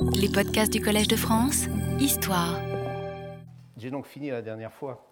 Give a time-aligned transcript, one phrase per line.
[0.00, 1.66] Les podcasts du Collège de France,
[1.98, 2.60] Histoire.
[3.76, 5.04] J'ai donc fini la dernière fois,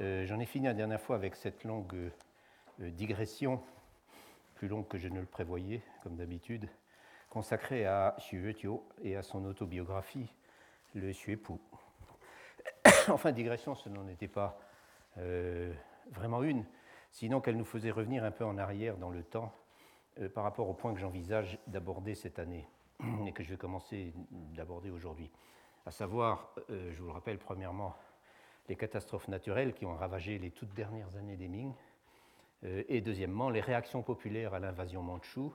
[0.00, 3.60] euh, j'en ai fini la dernière fois avec cette longue euh, digression,
[4.56, 6.68] plus longue que je ne le prévoyais, comme d'habitude,
[7.28, 10.34] consacrée à Xu Tio et à son autobiographie,
[10.94, 11.54] Le Xuepu.
[13.08, 14.58] enfin, digression, ce n'en était pas
[15.18, 15.72] euh,
[16.10, 16.64] vraiment une,
[17.12, 19.54] sinon qu'elle nous faisait revenir un peu en arrière dans le temps
[20.34, 22.66] par rapport au point que j'envisage d'aborder cette année
[23.26, 25.30] et que je vais commencer d'aborder aujourd'hui.
[25.86, 27.94] À savoir, euh, je vous le rappelle, premièrement,
[28.68, 31.72] les catastrophes naturelles qui ont ravagé les toutes dernières années des Ming,
[32.64, 35.54] euh, et deuxièmement, les réactions populaires à l'invasion mandchoue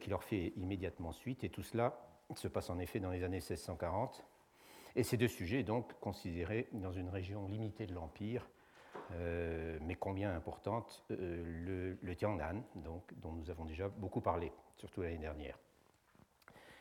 [0.00, 1.98] qui leur fait immédiatement suite, et tout cela
[2.36, 4.24] se passe en effet dans les années 1640.
[4.94, 8.46] Et ces deux sujets, donc, considérés dans une région limitée de l'Empire,
[9.12, 15.02] euh, mais combien importante, euh, le, Tiangnan, donc, dont nous avons déjà beaucoup parlé, surtout
[15.02, 15.58] l'année dernière.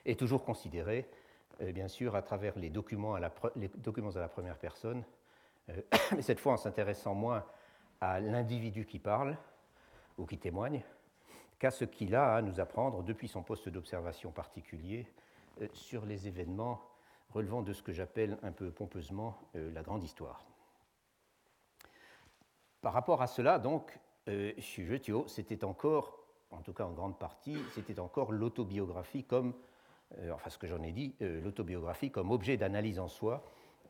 [0.05, 1.09] Est toujours considéré,
[1.61, 5.03] euh, bien sûr, à travers les documents à la, première personne,
[6.15, 7.45] mais cette fois en s'intéressant moins
[7.99, 9.37] à l'individu qui parle
[10.17, 10.81] ou qui témoigne,
[11.59, 15.07] qu'à ce qu'il a à nous apprendre depuis son poste d'observation particulier
[15.73, 16.81] sur les événements
[17.29, 20.43] relevant de ce que j'appelle un peu pompeusement la grande histoire.
[22.81, 26.17] Par rapport à cela, donc, euh, Shujutio, c'était encore,
[26.49, 29.53] en tout cas en grande partie, c'était encore l'autobiographie comme, euh,
[30.33, 33.43] enfin ce que j'en ai dit, euh, l'autobiographie comme objet d'analyse en soi,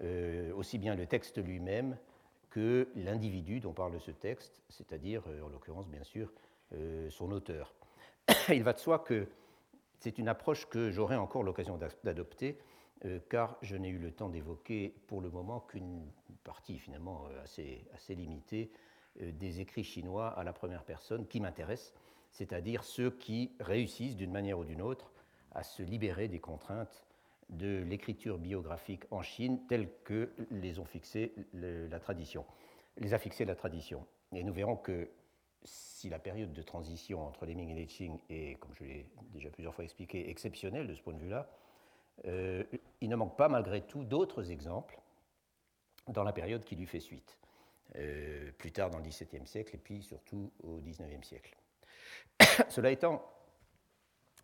[0.04, 1.98] euh, aussi bien le texte lui-même
[2.50, 6.34] que l'individu dont parle ce texte, c'est-à-dire, en l'occurrence, bien sûr,
[7.10, 7.74] son auteur.
[8.50, 9.30] Il va de soi que
[10.00, 12.58] c'est une approche que j'aurai encore l'occasion d'adopter,
[13.30, 16.12] car je n'ai eu le temps d'évoquer pour le moment qu'une
[16.44, 18.70] partie finalement assez, assez limitée
[19.20, 21.94] euh, des écrits chinois à la première personne qui m'intéressent,
[22.32, 25.11] c'est-à-dire ceux qui réussissent d'une manière ou d'une autre
[25.54, 27.06] à se libérer des contraintes
[27.50, 32.46] de l'écriture biographique en Chine telle que les ont fixées la tradition,
[32.98, 34.06] les a fixées la tradition.
[34.34, 35.10] Et nous verrons que
[35.64, 39.06] si la période de transition entre les Ming et les Qing est, comme je l'ai
[39.34, 41.50] déjà plusieurs fois expliqué, exceptionnelle de ce point de vue-là,
[42.26, 42.64] euh,
[43.02, 45.00] il ne manque pas malgré tout d'autres exemples
[46.08, 47.38] dans la période qui lui fait suite.
[47.98, 51.58] Euh, plus tard dans le XVIIe siècle et puis surtout au XIXe siècle.
[52.70, 53.22] Cela étant,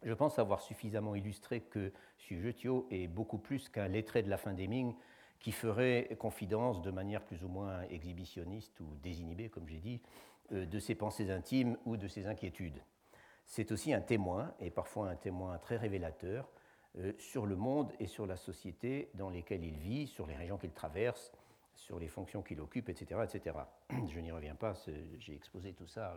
[0.04, 4.38] je pense avoir suffisamment illustré que Xu Zhetio est beaucoup plus qu'un lettré de la
[4.38, 4.94] fin des Ming
[5.40, 10.02] qui ferait confidence de manière plus ou moins exhibitionniste ou désinhibée, comme j'ai dit,
[10.52, 12.82] euh, de ses pensées intimes ou de ses inquiétudes.
[13.46, 16.50] C'est aussi un témoin, et parfois un témoin très révélateur,
[16.98, 20.58] euh, sur le monde et sur la société dans lesquelles il vit, sur les régions
[20.58, 21.32] qu'il traverse,
[21.76, 23.22] sur les fonctions qu'il occupe, etc.
[23.24, 23.58] etc.
[24.08, 24.74] Je n'y reviens pas,
[25.20, 26.16] j'ai exposé tout ça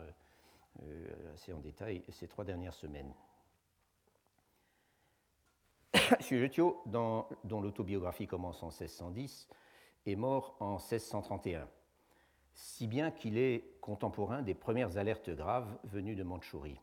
[0.82, 3.12] euh, assez en détail ces trois dernières semaines.
[6.20, 6.50] Xu
[6.86, 9.48] dont l'autobiographie commence en 1610,
[10.06, 11.68] est mort en 1631,
[12.54, 16.80] si bien qu'il est contemporain des premières alertes graves venues de Mandchourie.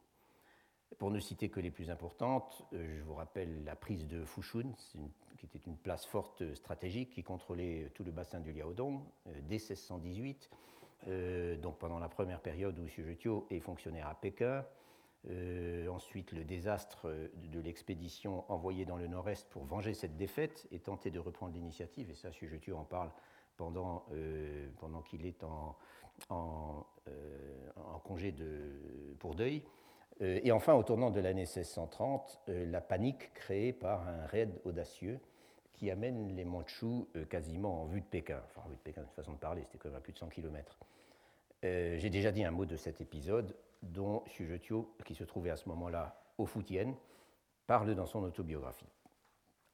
[0.97, 4.71] Pour ne citer que les plus importantes, euh, je vous rappelle la prise de Fushun,
[5.37, 9.57] qui était une place forte stratégique qui contrôlait tout le bassin du Liaodong euh, dès
[9.57, 10.49] 1618,
[11.07, 13.17] euh, donc pendant la première période où Xu
[13.49, 14.65] est fonctionnaire à Pékin.
[15.89, 21.11] Ensuite, le désastre de l'expédition envoyée dans le nord-est pour venger cette défaite et tenter
[21.11, 23.11] de reprendre l'initiative, et ça, Xu en parle
[23.57, 24.05] pendant,
[24.79, 25.75] pendant qu'il est en,
[26.29, 26.85] en,
[28.03, 28.33] congé
[29.19, 29.63] pour deuil.
[30.21, 34.59] Euh, et enfin, au tournant de l'année 1630, euh, la panique créée par un raid
[34.65, 35.19] audacieux
[35.73, 38.41] qui amène les Mandchous euh, quasiment en vue de Pékin.
[38.47, 40.17] Enfin, en vue de Pékin, une façon de parler, c'était quand même à plus de
[40.17, 40.77] 100 km.
[41.63, 44.59] J'ai déjà dit un mot de cet épisode dont Xu
[45.05, 46.95] qui se trouvait à ce moment-là au Fujian,
[47.65, 48.89] parle dans son autobiographie.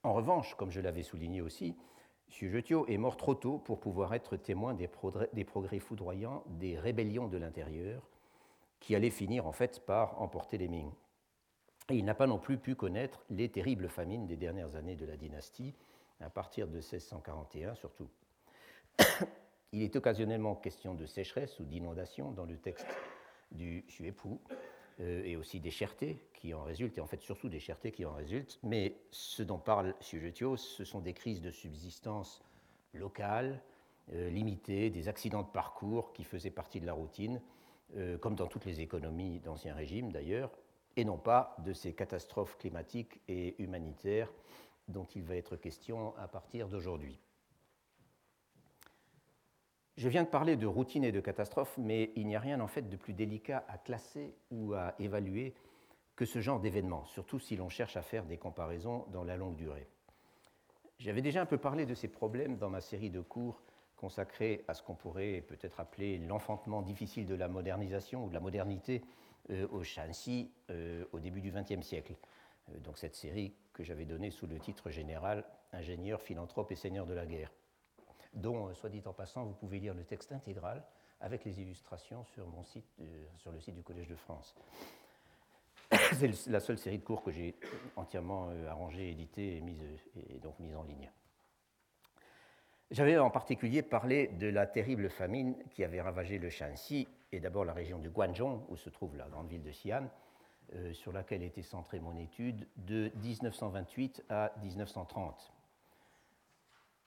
[0.04, 1.78] En revanche, comme je l'avais souligné aussi,
[2.30, 4.88] Xu est mort trop tôt pour pouvoir être témoin des
[5.46, 8.08] progrès foudroyants des rébellions de l'intérieur
[8.80, 10.92] qui allait finir en fait par emporter les Ming.
[11.90, 15.06] Et il n'a pas non plus pu connaître les terribles famines des dernières années de
[15.06, 15.74] la dynastie,
[16.20, 18.10] à partir de 1641 surtout.
[19.72, 22.88] Il est occasionnellement question de sécheresse ou d'inondation dans le texte
[23.54, 24.40] du Xuepu,
[25.00, 28.06] euh, et aussi des chertés qui en résultent, et en fait surtout des chertés qui
[28.06, 28.60] en résultent.
[28.62, 32.44] Mais ce dont parle Sujetio, ce sont des crises de subsistance
[32.94, 33.60] locales,
[34.14, 37.42] euh, limitées, des accidents de parcours qui faisaient partie de la routine,
[37.96, 40.52] euh, comme dans toutes les économies d'Ancien Régime d'ailleurs,
[40.96, 44.32] et non pas de ces catastrophes climatiques et humanitaires
[44.90, 47.18] dont il va être question à partir d'aujourd'hui.
[49.96, 52.68] Je viens de parler de routine et de catastrophe, mais il n'y a rien en
[52.68, 55.54] fait de plus délicat à classer ou à évaluer
[56.16, 59.56] que ce genre d'événement, surtout si l'on cherche à faire des comparaisons dans la longue
[59.56, 59.88] durée.
[61.00, 63.62] J'avais déjà un peu parlé de ces problèmes dans ma série de cours
[63.98, 68.40] consacrée à ce qu'on pourrait peut-être appeler l'enfantement difficile de la modernisation ou de la
[68.40, 69.02] modernité
[69.50, 72.16] euh, au Shanxi euh, au début du XXe siècle.
[72.70, 77.06] Euh, donc cette série que j'avais donnée sous le titre général Ingénieur, philanthrope et seigneur
[77.06, 77.52] de la guerre,
[78.34, 80.84] dont, soit dit en passant, vous pouvez lire le texte intégral
[81.22, 83.02] avec les illustrations sur, mon site,
[83.38, 84.56] sur le site du Collège de France.
[86.14, 87.56] C'est la seule série de cours que j'ai
[87.96, 89.82] entièrement arrangée, éditée et, mise,
[90.30, 91.10] et donc mise en ligne.
[92.92, 97.66] J'avais en particulier parlé de la terrible famine qui avait ravagé le Shanxi et d'abord
[97.66, 100.08] la région de Guangzhou, où se trouve la grande ville de Xi'an,
[100.76, 105.52] euh, sur laquelle était centrée mon étude, de 1928 à 1930.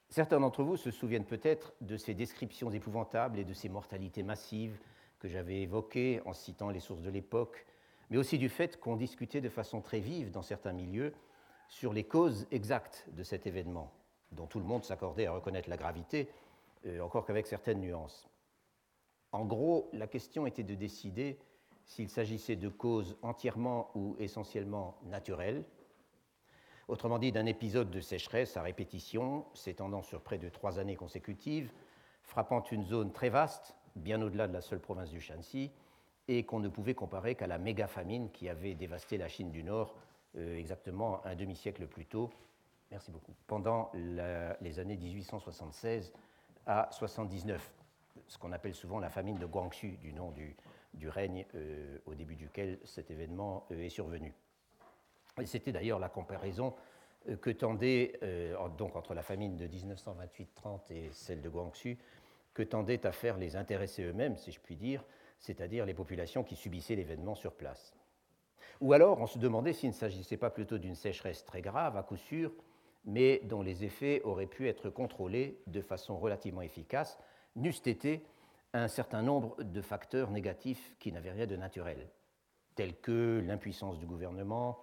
[0.09, 4.79] Certains d'entre vous se souviennent peut-être de ces descriptions épouvantables et de ces mortalités massives
[5.19, 7.65] que j'avais évoquées en citant les sources de l'époque,
[8.09, 11.13] mais aussi du fait qu'on discutait de façon très vive dans certains milieux
[11.67, 13.91] sur les causes exactes de cet événement
[14.31, 16.29] dont tout le monde s'accordait à reconnaître la gravité,
[16.85, 18.27] euh, encore qu'avec certaines nuances.
[19.31, 21.37] En gros, la question était de décider
[21.85, 25.63] s'il s'agissait de causes entièrement ou essentiellement naturelles,
[26.87, 31.71] autrement dit d'un épisode de sécheresse à répétition, s'étendant sur près de trois années consécutives,
[32.23, 35.71] frappant une zone très vaste, bien au-delà de la seule province du Shanxi,
[36.27, 39.63] et qu'on ne pouvait comparer qu'à la méga famine qui avait dévasté la Chine du
[39.63, 39.95] Nord
[40.35, 42.29] euh, exactement un demi-siècle plus tôt
[42.91, 43.33] Merci beaucoup.
[43.47, 46.13] Pendant les années 1876
[46.65, 47.73] à 79,
[48.27, 52.35] ce qu'on appelle souvent la famine de Guangxu, du nom du, règne euh, au début
[52.35, 54.33] duquel cet événement euh, est survenu.
[55.45, 56.73] C'était d'ailleurs la comparaison
[57.29, 58.19] euh, que tendait,
[58.77, 61.97] donc entre la famine de 1928-30 et celle de Guangxu,
[62.53, 65.03] que tendaient à faire les intéressés eux-mêmes, si je puis dire,
[65.39, 67.93] c'est-à-dire les populations qui subissaient l'événement sur place.
[68.81, 72.03] Ou alors on se demandait s'il ne s'agissait pas plutôt d'une sécheresse très grave, à
[72.03, 72.51] coup sûr,
[73.05, 77.17] mais dont les effets auraient pu être contrôlés de façon relativement efficace,
[77.55, 78.23] n'eussent été
[78.73, 82.09] un certain nombre de facteurs négatifs qui n'avaient rien de naturel,
[82.75, 84.77] tels que l'impuissance du gouvernement,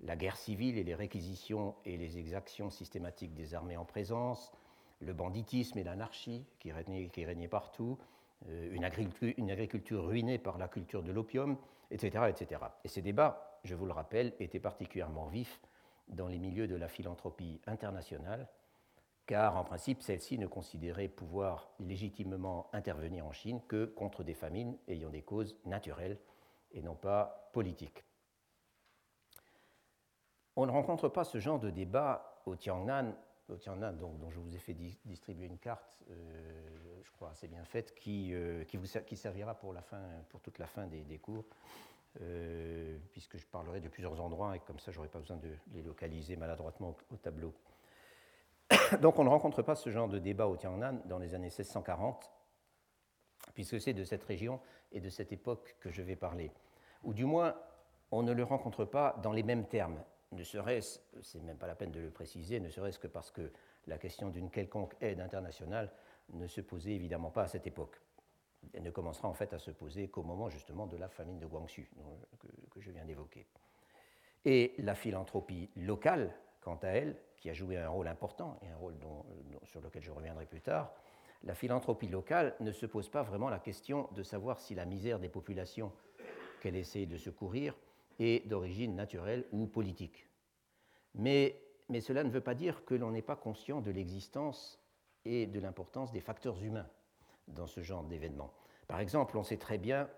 [0.00, 4.52] la guerre civile et les réquisitions et les exactions systématiques des armées en présence,
[5.00, 7.98] le banditisme et l'anarchie qui régnaient, partout,
[8.48, 11.56] euh, une agriculture, ruinée par la culture de l'opium,
[11.90, 12.60] etc., etc.
[12.84, 15.60] Et ces débats, je vous le rappelle, étaient particulièrement vifs
[16.08, 18.48] dans les milieux de la philanthropie internationale,
[19.26, 24.78] car en principe, celle-ci ne considérait pouvoir légitimement intervenir en Chine que contre des famines
[24.88, 26.18] ayant des causes naturelles
[26.72, 28.07] et non pas politiques.
[30.60, 33.14] On ne rencontre pas ce genre de débat au Tiangnan,
[33.48, 34.74] au Tiangnan dont je vous ai fait
[35.04, 38.64] distribuer une carte, euh, je crois assez bien faite, qui, euh,
[39.14, 39.72] servira pour,
[40.42, 41.44] toute la fin des, cours
[42.20, 45.48] euh, puisque je parlerai de plusieurs endroits et comme ça, je n'aurai pas besoin de
[45.72, 47.54] les localiser maladroitement au, tableau.
[49.00, 52.32] Donc on ne rencontre pas ce genre de débat au Tiangnan dans les années 1640,
[53.54, 54.58] puisque c'est de cette région
[54.90, 56.50] et de cette époque que je vais parler.
[57.04, 57.54] Ou du moins,
[58.10, 60.02] on ne le rencontre pas dans les mêmes termes,
[60.32, 63.50] ne serait-ce, c'est même pas la peine de le préciser, ne serait-ce que parce que
[63.86, 65.90] la question d'une quelconque aide internationale
[66.32, 68.00] ne se posait évidemment pas à cette époque.
[68.74, 71.46] Elle ne commencera en fait à se poser qu'au moment justement de la famine de
[71.46, 71.90] Guangxu
[72.70, 73.46] que, je viens d'évoquer.
[74.44, 78.76] Et la philanthropie locale, quant à elle, qui a joué un rôle important et un
[78.76, 78.94] rôle
[79.64, 80.92] sur lequel je reviendrai plus tard,
[81.44, 85.20] la philanthropie locale ne se pose pas vraiment la question de savoir si la misère
[85.20, 85.92] des populations
[86.60, 87.74] qu'elle essaie de secourir
[88.18, 90.28] est d'origine naturelle ou politique.
[91.14, 94.80] Mais, mais cela ne veut pas dire que l'on n'est pas conscient de l'existence
[95.24, 96.88] et de l'importance des facteurs humains
[97.48, 98.52] dans ce genre d'événements.
[98.86, 100.08] Par exemple, on sait très bien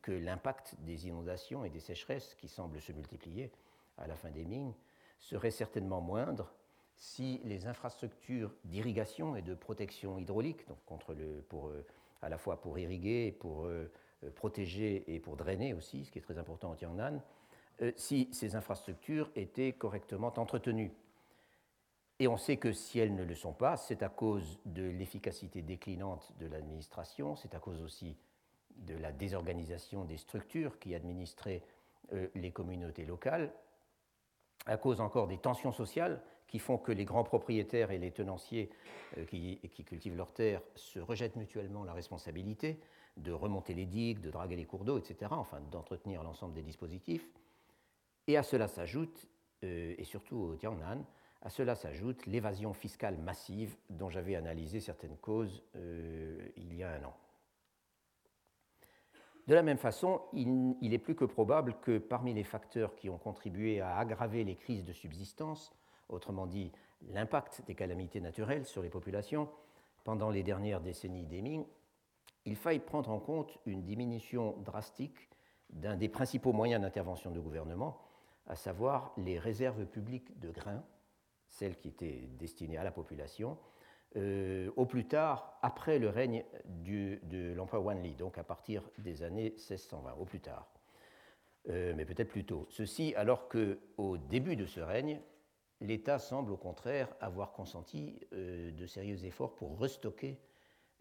[0.00, 3.50] que l'impact des inondations et des sécheresses qui semblent se multiplier
[3.98, 4.72] à la fin des Ming
[5.18, 6.52] serait certainement moindre
[6.96, 11.84] si les infrastructures d'irrigation et de protection hydraulique, donc contre le, pour, euh,
[12.22, 13.90] à la fois pour irriguer, pour euh,
[14.30, 17.20] protéger et pour drainer aussi, ce qui est très important en Tiangnan,
[17.80, 20.92] euh, si ces infrastructures étaient correctement entretenues.
[22.18, 25.62] Et on sait que si elles ne le sont pas, c'est à cause de l'efficacité
[25.62, 28.16] déclinante de l'administration, c'est à cause aussi
[28.76, 31.62] de la désorganisation des structures qui administraient
[32.12, 33.52] euh, les communautés locales,
[34.66, 38.70] à cause encore des tensions sociales qui font que les grands propriétaires et les tenanciers
[39.16, 42.78] euh, qui, cultivent leurs terres se rejettent mutuellement la responsabilité
[43.16, 47.28] de remonter les digues, de draguer les cours d'eau, etc., enfin d'entretenir l'ensemble des dispositifs.
[48.26, 49.28] Et à cela s'ajoute,
[49.64, 51.04] euh, et surtout au Tiangnan,
[51.42, 56.90] à cela s'ajoute l'évasion fiscale massive dont j'avais analysé certaines causes euh, il y a
[56.92, 57.14] un an.
[59.48, 63.18] De la même façon, il, est plus que probable que parmi les facteurs qui ont
[63.18, 65.74] contribué à aggraver les crises de subsistance,
[66.08, 66.70] autrement dit
[67.08, 69.48] l'impact des calamités naturelles sur les populations
[70.04, 71.64] pendant les dernières décennies des Ming,
[72.44, 75.28] il faille prendre en compte une diminution drastique
[75.70, 77.98] d'un des principaux moyens d'intervention du gouvernement,
[78.46, 80.84] à savoir les réserves publiques de grains,
[81.48, 83.58] celles qui étaient destinées à la population,
[84.16, 89.50] euh, au plus tard, après le règne de l'empereur Wanli, donc à partir des années
[89.52, 90.70] 1620, au plus tard,
[91.70, 92.66] euh, mais peut-être plus tôt.
[92.68, 95.20] Ceci alors qu'au début de ce règne,
[95.80, 100.38] l'État semble au contraire avoir consenti euh, de sérieux efforts pour restocker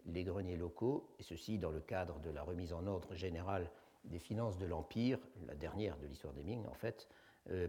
[0.05, 3.69] les greniers locaux, et ceci dans le cadre de la remise en ordre générale
[4.05, 7.07] des finances de l'Empire, la dernière de l'histoire des Ming en fait,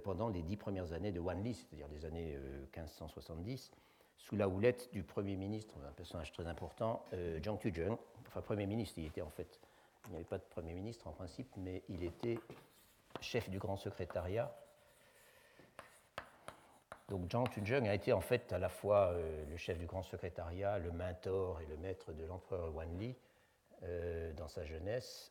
[0.03, 2.39] pendant les dix premières années de Wanli, c'est-à-dire les années
[2.77, 3.73] 1570
[4.23, 7.97] sous la houlette du Premier ministre, un personnage très important, euh, Tuzheng.
[8.29, 9.61] Enfin, Premier ministre, il était en fait,
[10.07, 12.39] il n'y avait pas de Premier ministre en principe, mais il était
[13.21, 14.55] chef du grand secrétariat.
[17.13, 20.03] Donc Jiang Tuzheng a été en fait à la fois euh, le chef du grand
[20.03, 23.15] secrétariat, le mentor et le maître de l'empereur Wanli
[23.83, 25.29] euh, dans sa jeunesse.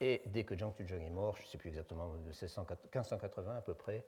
[0.00, 3.60] Et dès que Jiang Tuzheng est mort, je ne sais plus exactement, de 1580 à
[3.60, 4.04] peu près,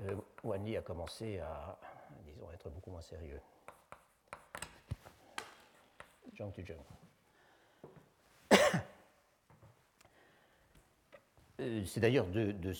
[0.00, 1.78] euh, Wanli a commencé à,
[2.24, 3.40] disons, être beaucoup moins sérieux.
[6.34, 6.82] Jiang Tuzheng.
[11.86, 12.72] C'est d'ailleurs de,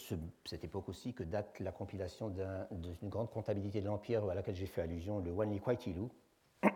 [0.44, 4.66] cette époque aussi que date la compilation d'une grande comptabilité de l'Empire à laquelle j'ai
[4.66, 6.08] fait allusion, le Wanli Kwaitilu,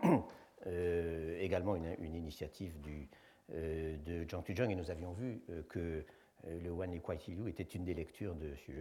[0.67, 3.09] euh, également une, initiative du,
[3.49, 6.05] de Jiang Tuzheng, et nous avions vu que
[6.47, 8.73] le Wanli Kwaitilu était une des lectures de Xu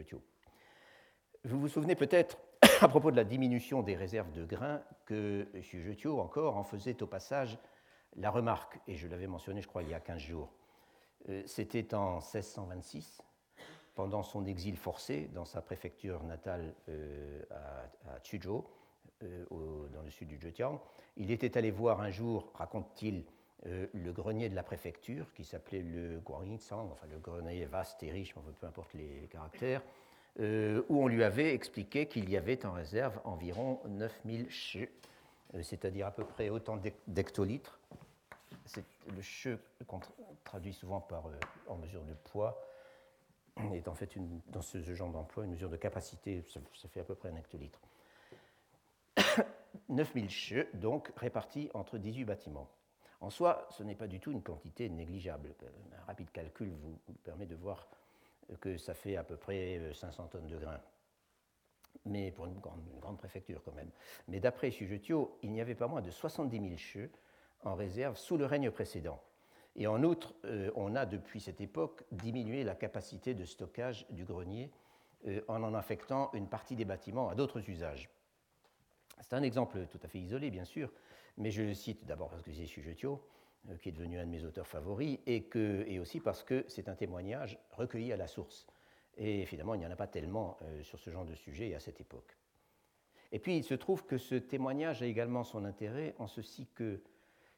[1.46, 2.38] vous vous souvenez peut-être,
[2.80, 7.02] à propos de la diminution des réserves de grains, que Xu Zhetio encore en faisait
[7.02, 7.58] au passage
[8.16, 10.50] la remarque, et je l'avais mentionné, je crois, il y a 15 jours.
[11.28, 13.22] Euh, c'était en 1626,
[13.94, 18.64] pendant son exil forcé dans sa préfecture natale euh, à, Chuzhou,
[19.22, 19.44] euh,
[19.92, 20.80] dans le sud du Zhejiang.
[21.16, 23.24] Il était allé voir un jour, raconte-t-il,
[23.66, 28.34] le grenier de la préfecture, qui s'appelait le Guangyingzang, enfin le grenier vaste et riche,
[28.60, 29.80] peu importe les caractères,
[30.38, 34.90] où on lui avait expliqué qu'il y avait en réserve environ 9000 che,
[35.54, 37.78] euh, c'est-à-dire à peu près autant d'hectolitres.
[39.08, 40.00] Le che qu'on
[40.42, 42.60] traduit souvent par, euh, en mesure de poids
[43.74, 47.04] est en fait une, dans ce genre d'emploi une mesure de capacité, ça, fait à
[47.04, 47.80] peu près un hectolitre.
[49.88, 52.70] 9000 che, donc répartis entre 18 bâtiments.
[53.20, 55.54] En soi, ce n'est pas du tout une quantité négligeable.
[55.98, 57.88] Un rapide calcul vous permet de voir
[58.60, 60.80] que ça fait à peu près 500 euh, tonnes de grains.
[62.06, 63.90] Mais pour une grande, préfecture quand même.
[64.28, 67.10] Mais d'après Sujetio, il n'y avait pas moins de 70 000 cheux
[67.64, 69.20] en réserve sous le règne précédent.
[69.76, 74.24] Et en outre, euh, on a depuis cette époque diminué la capacité de stockage du
[74.24, 74.70] grenier
[75.26, 78.10] euh, en en affectant une partie des bâtiments à d'autres usages.
[79.20, 80.92] C'est un exemple tout à fait isolé, bien sûr,
[81.38, 83.26] mais je le cite d'abord parce que c'est Sujetio,
[83.70, 86.64] euh, qui est devenu un de mes auteurs favoris, et, que, et aussi parce que
[86.68, 88.66] c'est un témoignage recueilli à la source.
[89.16, 91.80] Et finalement, il n'y en a pas tellement euh, sur ce genre de sujet à
[91.80, 92.36] cette époque.
[93.32, 97.00] Et puis, il se trouve que ce témoignage a également son intérêt en ceci que,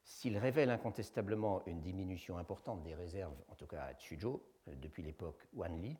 [0.06, 5.02] s'il révèle incontestablement une diminution importante des réserves, en tout cas à Chuzhou, euh, depuis
[5.02, 5.96] l'époque Wanli,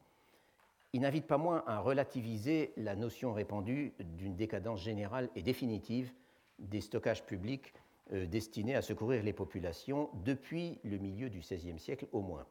[0.93, 6.13] il n'invite pas moins à relativiser la notion répandue d'une décadence générale et définitive
[6.61, 7.75] des stockages publics
[8.13, 12.47] euh, destiné à secourir les populations depuis le milieu du XVIe siècle au moins.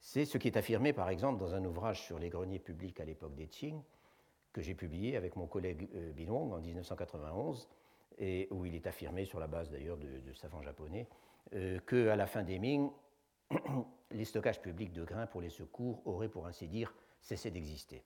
[0.00, 3.04] C'est ce qui est affirmé par exemple dans un ouvrage sur les greniers publics à
[3.04, 3.80] l'époque des Qing,
[4.52, 7.68] que j'ai publié avec mon collègue euh, Binwong en 1991,
[8.18, 11.06] et où il est affirmé, sur la base d'ailleurs de, savants japonais,
[11.54, 12.90] euh, qu'à la fin des Ming,
[14.10, 18.02] les stockages publics de grains pour les secours auraient, pour ainsi dire, cessé d'exister.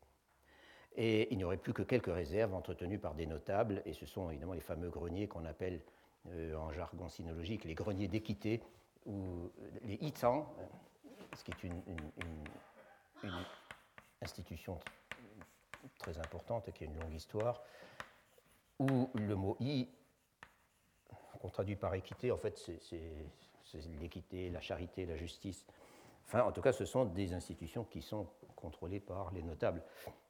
[0.97, 4.31] Et il n'y aurait plus que quelques réserves entretenues par des notables, et ce sont
[4.31, 5.83] évidemment les fameux greniers qu'on appelle
[6.31, 8.63] euh, en jargon sinologique, les greniers d'équité,
[9.05, 9.51] ou
[9.83, 10.53] les itang,
[11.35, 11.83] ce qui est une,
[14.23, 14.79] institution
[15.99, 17.63] très importante qui a une longue histoire,
[18.79, 19.89] où le mot i,
[21.41, 23.01] qu'on traduit par équité, en fait, c'est
[24.01, 25.67] l'équité, la charité, la justice.
[26.27, 29.83] Enfin, en tout cas, ce sont des institutions qui sont contrôlées par les notables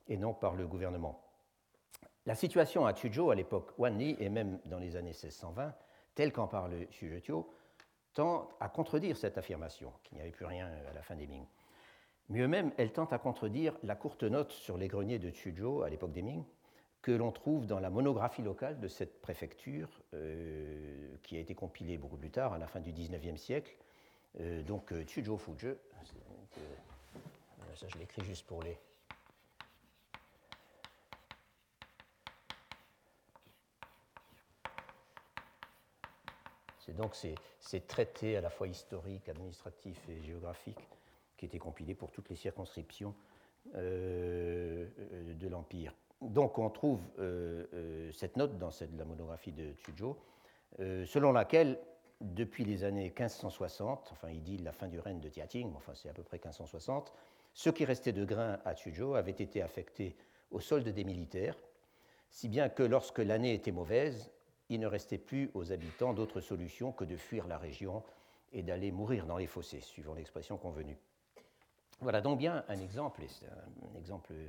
[0.08, 1.22] et non par le gouvernement.
[2.26, 5.74] La situation à Chuzhou à l'époque Wanli et même dans les années 1620
[6.16, 7.22] tel qu'en parle Xu
[8.14, 11.44] tend à contredire cette affirmation, qu'il n'y avait plus rien à la fin des Ming.
[12.30, 15.90] Mieux même, elle tente à contredire la courte note sur les greniers de Chuzhou à
[15.90, 16.42] l'époque des Ming,
[17.06, 21.98] que l'on trouve dans la monographie locale de cette préfecture, euh, qui a été compilée
[21.98, 23.76] beaucoup plus tard, à la fin du XIXe siècle,
[24.66, 25.68] donc Chujo Fuji,
[27.74, 28.76] ça je l'écris juste pour les,
[36.86, 40.88] C'est donc ces, traités à la fois historiques, administratifs et géographiques
[41.36, 43.12] qui étaient compilés pour toutes les circonscriptions
[43.74, 44.88] euh,
[45.34, 45.92] de l'Empire.
[46.22, 50.16] Donc on trouve euh, euh, cette note dans la monographie de Tsujo,
[50.78, 51.78] selon laquelle,
[52.20, 56.08] depuis les années 1560, enfin il dit la fin du règne de Tiating, enfin c'est
[56.08, 57.12] à peu près 1560,
[57.54, 60.16] ce qui restait de grains à Tsujo avait été affecté
[60.50, 61.56] au solde des militaires,
[62.30, 64.30] si bien que lorsque l'année était mauvaise,
[64.68, 68.02] il ne restait plus aux habitants d'autre solution que de fuir la région
[68.52, 70.98] et d'aller mourir dans les fossés, suivant l'expression convenue.
[72.00, 74.48] Voilà donc bien un exemple, et c'est un exemple, euh,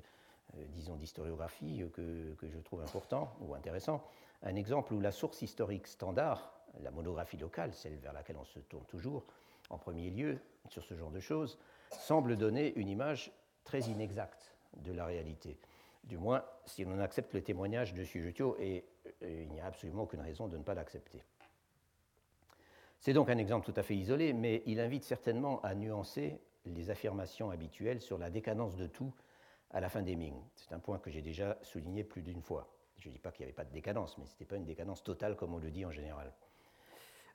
[0.69, 4.03] disons, d'historiographie que, que, je trouve important ou intéressant,
[4.43, 8.59] un exemple où la source historique standard, la monographie locale, celle vers laquelle on se
[8.59, 9.25] tourne toujours
[9.69, 10.39] en premier lieu
[10.69, 11.57] sur ce genre de choses,
[11.91, 13.31] semble donner une image
[13.63, 15.57] très inexacte de la réalité
[16.07, 18.85] du moins si l'on accepte le témoignage de Sujetio, et,
[19.21, 21.23] il n'y a absolument aucune raison de ne pas l'accepter.
[22.99, 26.89] C'est donc un exemple tout à fait isolé, mais il invite certainement à nuancer les
[26.89, 29.13] affirmations habituelles sur la décadence de tout
[29.71, 30.35] à la fin des Ming.
[30.55, 32.67] C'est un point que j'ai déjà souligné plus d'une fois.
[32.97, 34.65] Je ne dis pas qu'il n'y avait pas de décadence, mais ce n'était pas une
[34.65, 36.33] décadence totale comme on le dit en général.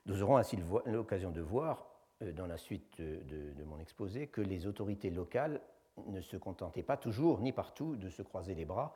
[0.05, 1.87] Nous aurons ainsi l'occasion de voir,
[2.21, 5.61] euh, dans la suite de mon exposé, que les autorités locales
[6.07, 8.95] ne se contentaient pas toujours, ni partout, de se croiser les bras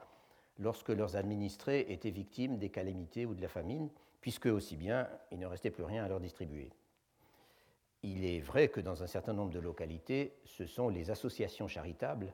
[0.60, 3.89] lorsque leurs administrés étaient victimes des calamités ou de la famine,
[4.22, 6.72] puisque aussi bien il ne restait plus rien à leur distribuer.
[8.03, 12.34] Il est vrai que dans un certain nombre de localités, ce sont les associations charitables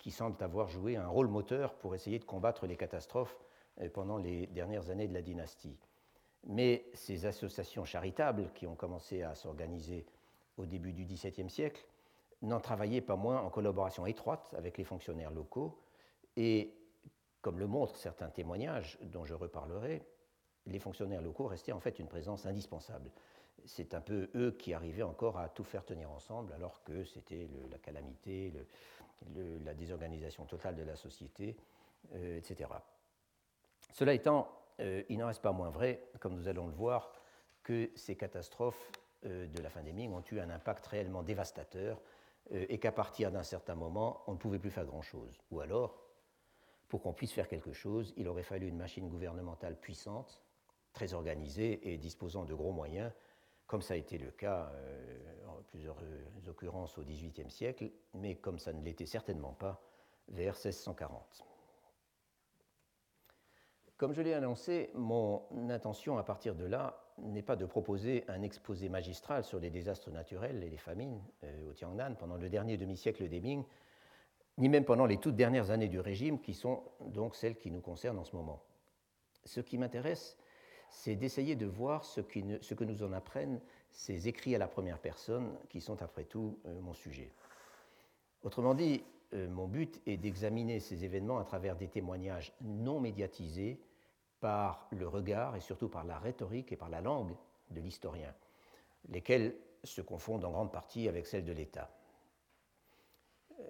[0.00, 3.38] qui semblent avoir joué un rôle moteur pour essayer de combattre les catastrophes
[3.80, 5.78] euh, pendant les dernières années de la dynastie.
[6.44, 10.06] Mais ces associations charitables qui ont commencé à s'organiser
[10.56, 11.86] au début du XVIIe siècle
[12.40, 15.78] n'en travaillaient pas moins en collaboration étroite avec les fonctionnaires locaux
[16.36, 16.74] et,
[17.42, 20.02] comme le montrent certains témoignages dont je reparlerai,
[20.64, 23.10] les fonctionnaires locaux restaient en fait une présence indispensable.
[23.64, 27.48] C'est un peu eux qui arrivaient encore à tout faire tenir ensemble alors que c'était
[27.70, 28.52] la calamité,
[29.64, 31.56] la désorganisation totale de la société,
[32.14, 32.70] euh, etc.
[33.92, 34.48] Cela étant,
[34.80, 37.12] euh, il n'en reste pas moins vrai, comme nous allons le voir,
[37.62, 38.90] que ces catastrophes
[39.26, 42.00] euh, de la fin des Ming ont eu un impact réellement dévastateur
[42.52, 45.38] et qu'à partir d'un certain moment, on ne pouvait plus faire grand-chose.
[45.52, 46.02] Ou alors,
[46.88, 50.42] pour qu'on puisse faire quelque chose, il aurait fallu une machine gouvernementale puissante,
[50.92, 53.12] très organisée et disposant de gros moyens,
[53.70, 55.96] comme ça a été le cas euh, en plusieurs
[56.48, 59.80] occurrences au XVIIIe siècle, mais comme ça ne l'était certainement pas
[60.26, 61.44] vers 1640.
[63.96, 68.42] Comme je l'ai annoncé, mon intention à partir de là n'est pas de proposer un
[68.42, 72.76] exposé magistral sur les désastres naturels et les famines euh, au Tiangnan pendant le dernier
[72.76, 73.62] demi-siècle des Ming,
[74.58, 77.82] ni même pendant les toutes dernières années du régime, qui sont donc celles qui nous
[77.82, 78.64] concernent en ce moment.
[79.44, 80.39] Ce qui m'intéresse,
[80.90, 85.56] c'est d'essayer de voir ce, que nous en apprennent ces écrits à la première personne,
[85.68, 87.32] qui sont après tout euh, mon sujet.
[88.42, 89.02] Autrement dit,
[89.34, 93.80] euh, mon but est d'examiner ces événements à travers des témoignages non médiatisés
[94.40, 97.34] par le regard et surtout par la rhétorique et par la langue
[97.70, 98.34] de l'historien,
[99.08, 101.90] lesquels se confondent en grande partie avec celle de l'État.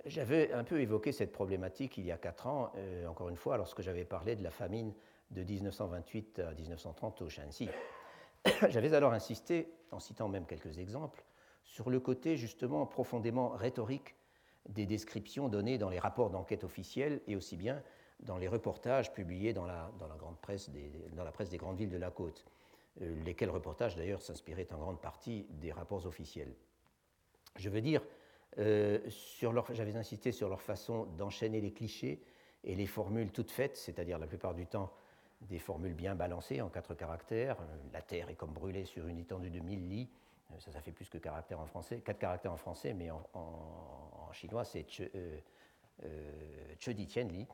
[0.07, 3.57] J'avais un peu évoqué cette problématique il y a quatre ans, euh, encore une fois,
[3.57, 4.95] lorsque j'avais parlé de la famine
[5.31, 7.69] de 1928 à 1930 au Shanxi.
[8.69, 11.25] J'avais alors insisté, en citant même quelques exemples,
[11.65, 14.15] sur le côté justement profondément rhétorique
[14.69, 17.83] des descriptions données dans les rapports d'enquête officiels et aussi bien
[18.21, 21.57] dans les reportages publiés dans la, dans la, grande presse des, dans la presse des
[21.57, 22.45] grandes villes de la côte,
[23.01, 26.55] euh, lesquels reportages d'ailleurs s'inspiraient en grande partie des rapports officiels.
[27.57, 28.03] Je veux dire,
[28.59, 28.99] euh,
[29.71, 32.23] j'avais insisté sur leur façon d'enchaîner les clichés
[32.65, 34.93] et les formules toutes faites, c'est-à-dire la plupart du temps
[35.43, 37.61] des formules bien balancées en quatre caractères.
[37.61, 40.11] Euh, la terre est comme brûlée sur une étendue de mille lits.
[40.59, 44.65] Ça, ça fait plus que caractères en français, quatre caractères en français, mais en, chinois,
[44.65, 45.03] c'est che,
[46.05, 47.47] euh, di tian li.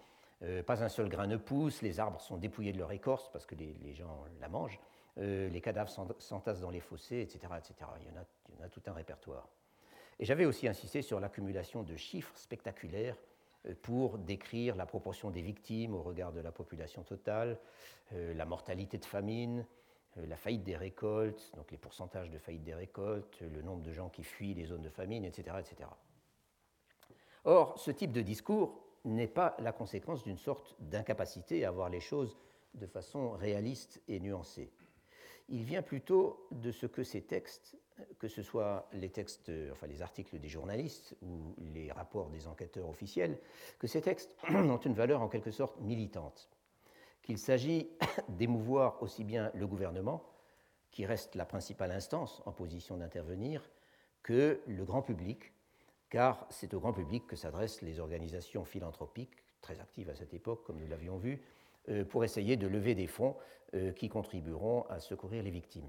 [0.42, 3.46] Euh, pas un seul grain ne pousse, les arbres sont dépouillés de leur écorce parce
[3.46, 4.78] que les, gens la mangent,
[5.18, 7.38] euh, les cadavres s'entassent dans les fossés, etc.
[7.58, 7.74] etc.
[8.00, 9.48] Il, y en a, tout un répertoire.
[10.18, 13.20] Et j'avais aussi insisté sur l'accumulation de chiffres spectaculaires euh,
[13.82, 17.58] pour décrire la proportion des victimes au regard de la population totale,
[18.12, 19.66] la mortalité de famine,
[20.16, 24.08] la faillite des récoltes, donc les pourcentages de faillite des récoltes, le nombre de gens
[24.08, 25.56] qui fuient les zones de famine, etc.
[25.60, 25.88] etc.
[27.44, 32.00] Or, ce type de discours n'est pas la conséquence d'une sorte d'incapacité à voir les
[32.00, 32.36] choses
[32.74, 34.70] de façon réaliste et nuancée.
[35.48, 37.76] Il vient plutôt de ce que ces textes,
[38.18, 42.88] que ce soit les textes, enfin les articles des journalistes ou les rapports des enquêteurs
[42.88, 43.38] officiels,
[43.78, 46.50] que ces textes ont une valeur en quelque sorte militante,
[47.22, 47.90] qu'il s'agit
[48.28, 50.22] d'émouvoir aussi bien le gouvernement,
[50.90, 53.70] qui reste la principale instance en position d'intervenir,
[54.22, 55.52] que le grand public,
[56.08, 60.64] car c'est au grand public que s'adressent les organisations philanthropiques, très actives à cette époque,
[60.64, 61.42] comme nous l'avions vu,
[62.08, 63.36] pour essayer de lever des fonds
[63.74, 65.88] euh, qui contribueront à secourir les victimes.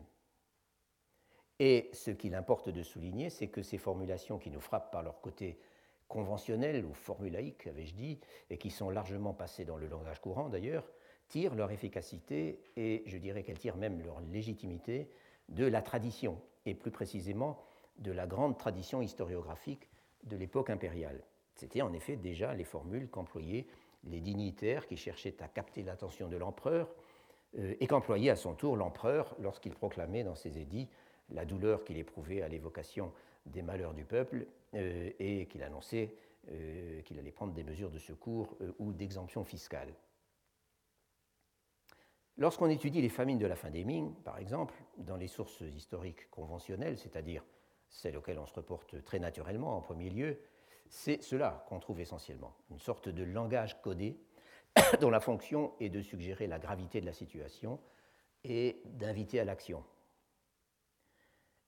[1.59, 5.21] Et ce qu'il importe de souligner, c'est que ces formulations qui nous frappent par leur
[5.21, 5.59] côté
[6.07, 10.87] conventionnel ou formulaïque, avais-je dit, et qui sont largement passées dans le langage courant d'ailleurs,
[11.27, 15.11] tirent leur efficacité et je dirais qu'elles tirent même leur légitimité
[15.49, 17.63] de la tradition, et plus précisément
[17.99, 19.87] de la grande tradition historiographique
[20.23, 21.23] de l'époque impériale.
[21.53, 23.67] C'était en effet déjà les formules qu'employaient
[24.03, 26.93] les dignitaires qui cherchaient à capter l'attention de l'empereur
[27.57, 30.89] euh, et qu'employait à son tour l'empereur lorsqu'il proclamait dans ses édits
[31.29, 33.11] la douleur qu'il éprouvait à l'évocation
[33.45, 36.13] des malheurs du peuple euh, et qu'il annonçait
[36.51, 39.93] euh, qu'il allait prendre des mesures de secours ou d'exemption fiscale.
[42.37, 46.29] Lorsqu'on étudie les famines de la fin des Ming, par exemple, dans les sources historiques
[46.29, 47.43] conventionnelles, c'est-à-dire
[47.89, 50.39] celles auxquelles on se reporte très naturellement en premier lieu,
[50.89, 54.17] c'est cela qu'on trouve essentiellement, une sorte de langage codé
[55.01, 57.79] dont la fonction est de suggérer la gravité de la situation
[58.43, 59.83] et d'inviter à l'action.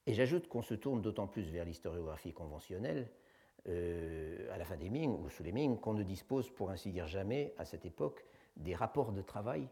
[0.06, 3.10] Et j'ajoute qu'on se tourne d'autant plus vers l'historiographie conventionnelle
[3.68, 6.90] euh, à la fin des Ming ou sous les Ming qu'on ne dispose pour ainsi
[6.90, 8.24] dire jamais à cette époque
[8.56, 9.68] des rapports de travail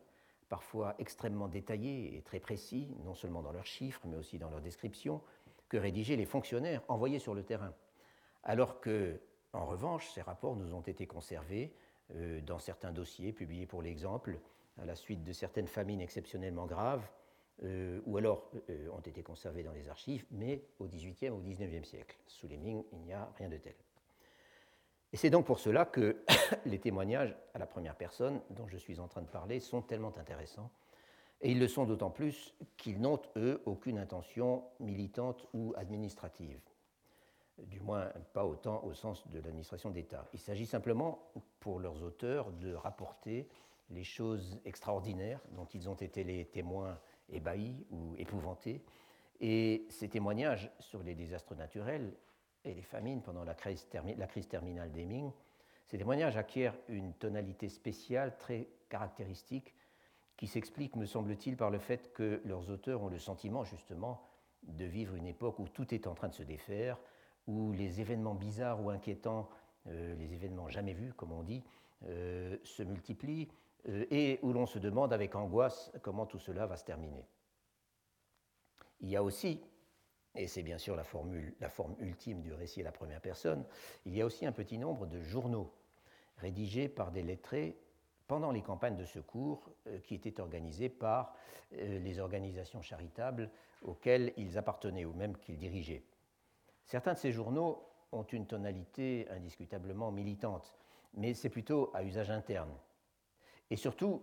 [0.49, 4.61] parfois extrêmement détaillés et très précis, non seulement dans leurs chiffres mais aussi dans leurs
[4.61, 5.23] descriptions,
[5.69, 7.75] que rédigeaient les fonctionnaires envoyés sur le terrain.
[8.45, 9.21] Alors que
[9.53, 11.73] en revanche, ces rapports nous ont été conservés
[12.15, 14.39] euh, dans certains dossiers publiés pour l'exemple
[14.79, 17.07] à la suite de certaines famines exceptionnellement graves,
[17.65, 21.87] euh, ou alors euh, ont été conservés dans les archives, mais au XVIIIe ou XIXe
[21.87, 22.17] siècle.
[22.27, 23.75] Sous les Ming, il n'y a rien de tel.
[25.13, 26.23] Et c'est donc pour cela que
[26.67, 30.17] les témoignages à la première personne dont je suis en train de parler sont tellement
[30.19, 30.71] intéressants.
[31.41, 36.61] Et ils le sont d'autant plus qu'ils n'ont, eux, aucune intention militante ou administrative
[37.67, 40.27] du moins pas autant au sens de l'administration d'État.
[40.33, 43.49] Il s'agit simplement pour leurs auteurs de rapporter
[43.91, 46.99] les choses extraordinaires dont ils ont été les témoins
[47.31, 48.83] ébahis ou épouvantés.
[49.41, 52.13] Et ces témoignages sur les désastres naturels
[52.65, 55.31] et les famines pendant la crise, la crise terminale des Ming,
[55.87, 59.75] ces témoignages acquièrent une tonalité spéciale très caractéristique
[60.37, 64.23] qui s'explique, me semble-t-il, par le fait que leurs auteurs ont le sentiment justement
[64.63, 66.99] de vivre une époque où tout est en train de se défaire,
[67.49, 69.49] où les événements bizarres ou inquiétants,
[69.89, 71.65] euh, les événements jamais vus, comme on dit,
[72.05, 73.49] euh, se multiplient
[73.89, 77.27] euh, et où l'on se demande avec angoisse comment tout cela va se terminer.
[79.01, 79.63] Il y a aussi,
[80.35, 81.33] et c'est bien sûr la, forme
[81.99, 83.65] ultime du récit à la première personne,
[84.05, 85.73] il y a aussi un petit nombre de journaux
[86.37, 87.79] rédigés par des lettrés
[88.27, 89.71] pendant les campagnes de secours
[90.05, 91.35] qui étaient organisées par
[91.73, 93.51] les organisations charitables
[93.83, 96.05] auxquelles ils appartenaient ou même qu'ils dirigeaient.
[96.89, 100.75] Certains de ces journaux ont une tonalité indiscutablement militante,
[101.13, 102.73] mais c'est plutôt à usage interne.
[103.71, 104.23] Et surtout,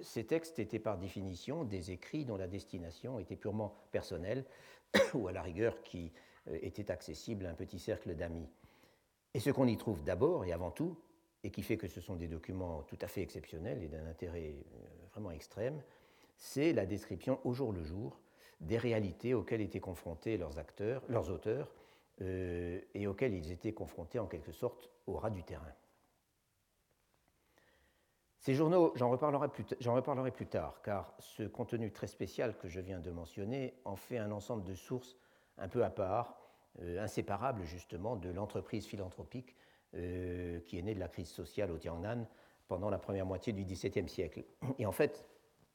[0.00, 4.44] ces textes étaient par définition des écrits dont la destination était purement personnelle,
[5.14, 6.12] ou à la rigueur qui
[6.46, 8.48] euh, était accessible à un petit cercle d'amis.
[9.34, 10.96] Et ce qu'on y trouve d'abord et avant tout,
[11.42, 14.54] et qui fait que ce sont des documents tout à fait exceptionnels et d'un intérêt
[14.54, 15.82] euh, vraiment extrême,
[16.36, 18.20] c'est la description au jour le jour
[18.60, 21.74] des réalités auxquelles étaient confrontés leurs acteurs, leurs auteurs,
[22.20, 25.72] euh, et auxquels ils étaient confrontés en quelque sorte au ras du terrain.
[28.38, 33.10] Ces journaux, j'en reparlerai, plus tard, car ce contenu très spécial que je viens de
[33.10, 35.16] mentionner en fait un ensemble de sources
[35.58, 36.36] un peu à part,
[36.82, 39.56] euh, inséparables justement de l'entreprise philanthropique
[39.94, 42.28] euh, qui est née de la crise sociale au Tiangnan
[42.68, 44.44] pendant la première moitié du XVIIe siècle.
[44.78, 45.24] Et en fait,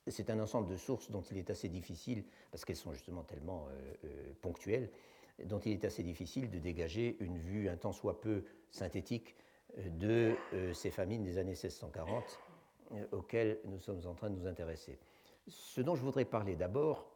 [0.08, 3.68] c'est un ensemble de sources dont il est assez difficile, parce qu'elles sont justement tellement
[4.42, 4.90] ponctuelles,
[5.46, 9.36] dont il est assez difficile de dégager une vue un tant soit peu synthétique
[9.78, 12.40] euh, de euh, ces famines des années 1640
[12.92, 14.98] euh, auxquelles nous sommes en train de nous intéresser.
[15.48, 17.12] Ce dont je voudrais parler d'abord,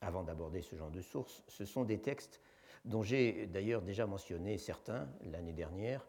[0.00, 2.40] avant d'aborder ce genre de sources, ce sont des textes
[2.84, 6.06] dont j'ai d'ailleurs déjà mentionné certains l'année dernière,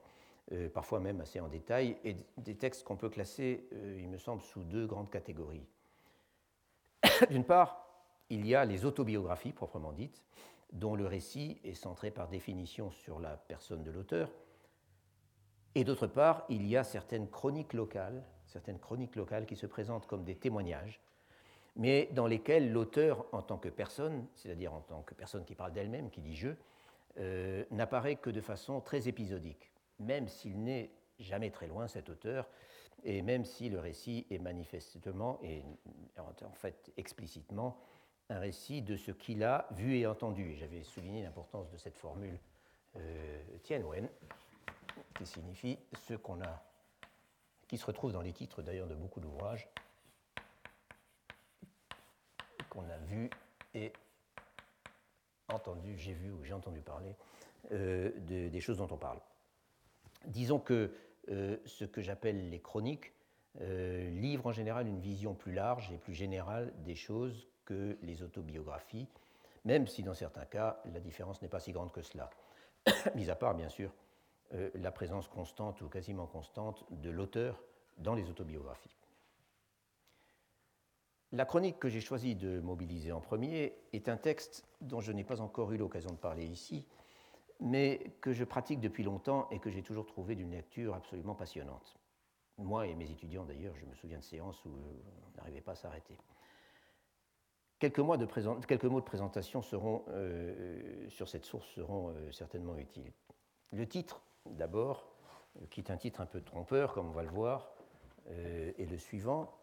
[0.74, 3.66] parfois même assez en détail, et des textes qu'on peut classer,
[3.98, 5.66] il me semble, sous deux grandes catégories.
[7.30, 7.86] D'une part,
[8.30, 10.22] il y a les autobiographies proprement dites,
[10.72, 14.30] dont le récit est centré par définition sur la personne de l'auteur.
[15.76, 20.08] Et d'autre part, il y a certaines chroniques locales, certaines chroniques locales qui se présentent
[20.08, 21.02] comme des témoignages,
[21.76, 25.74] mais dans lesquels l'auteur, en tant que personne, c'est-à-dire en tant que personne qui parle
[25.74, 26.50] d'elle-même, qui dit je,
[27.18, 32.48] euh, n'apparaît que de façon très épisodique, même s'il n'est jamais très loin, cet auteur,
[33.04, 35.64] et même si le récit est manifestement et
[36.18, 37.78] en fait explicitement
[38.30, 40.56] un récit de ce qu'il a vu et entendu.
[40.56, 42.40] J'avais souligné l'importance de cette formule
[42.96, 44.10] euh, Tianwen,
[45.16, 46.64] qui signifie ce qu'on a,
[47.68, 49.68] qui se retrouve dans les titres d'ailleurs de beaucoup d'ouvrages,
[52.70, 53.30] qu'on a vu
[53.74, 53.94] et
[55.50, 57.16] entendu, j'ai vu ou j'ai entendu parler
[57.72, 59.20] euh, des choses dont on parle.
[60.26, 60.92] Disons que
[61.30, 63.14] euh, ce que j'appelle les chroniques
[63.62, 68.24] euh, livrent en général une vision plus large et plus générale des choses que les
[68.24, 69.08] autobiographies,
[69.64, 72.30] même si dans certains cas la différence n'est pas si grande que cela,
[73.16, 73.92] mis à part bien sûr
[74.76, 77.62] la présence constante ou quasiment constante de l'auteur
[77.98, 78.96] dans les autobiographies.
[81.32, 85.24] La chronique que j'ai choisi de mobiliser en premier est un texte dont je n'ai
[85.24, 86.88] pas encore eu l'occasion de parler ici,
[87.60, 91.98] mais que je pratique depuis longtemps et que j'ai toujours trouvé d'une lecture absolument passionnante.
[92.58, 95.76] Moi et mes étudiants d'ailleurs, je me souviens de séances où on n'arrivait pas à
[95.76, 96.18] s'arrêter.
[97.86, 103.12] Quelques, mots de présentation seront, euh, sur cette source seront euh, certainement utiles.
[103.72, 105.06] Le titre, d'abord,
[105.58, 107.70] euh, qui est un titre un peu trompeur, comme on va le voir,
[108.28, 109.56] est le suivant.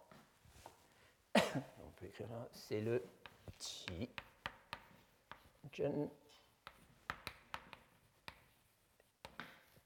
[1.35, 3.03] on peut écrire là, c'est le
[5.73, 6.09] Jen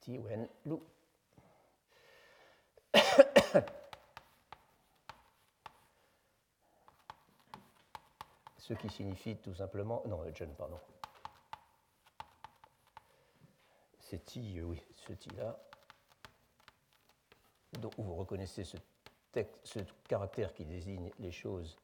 [0.01, 0.77] Ti Wen Lu.
[8.67, 10.03] Ce qui signifie tout simplement.
[10.07, 10.81] Non, Jen, pardon.
[14.01, 15.57] C'est Ti, euh, oui, ce Ti-là.
[17.79, 18.77] Donc, vous reconnaissez ce
[20.09, 21.79] caractère qui désigne les choses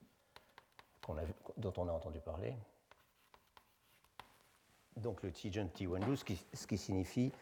[1.57, 2.53] dont on a entendu parler.
[4.97, 7.33] Donc le Tijan Tiwanlu, ce qui, ce qui signifie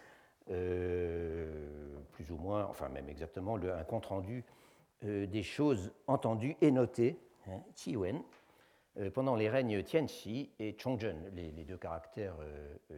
[0.50, 4.44] euh, plus ou moins, enfin même exactement, le, un compte-rendu
[5.04, 8.20] euh, des choses entendues et notées, hein, Tiwen, euh,
[9.14, 12.36] pendant les règnes Tianxi et Chongzhen, les, deux caractères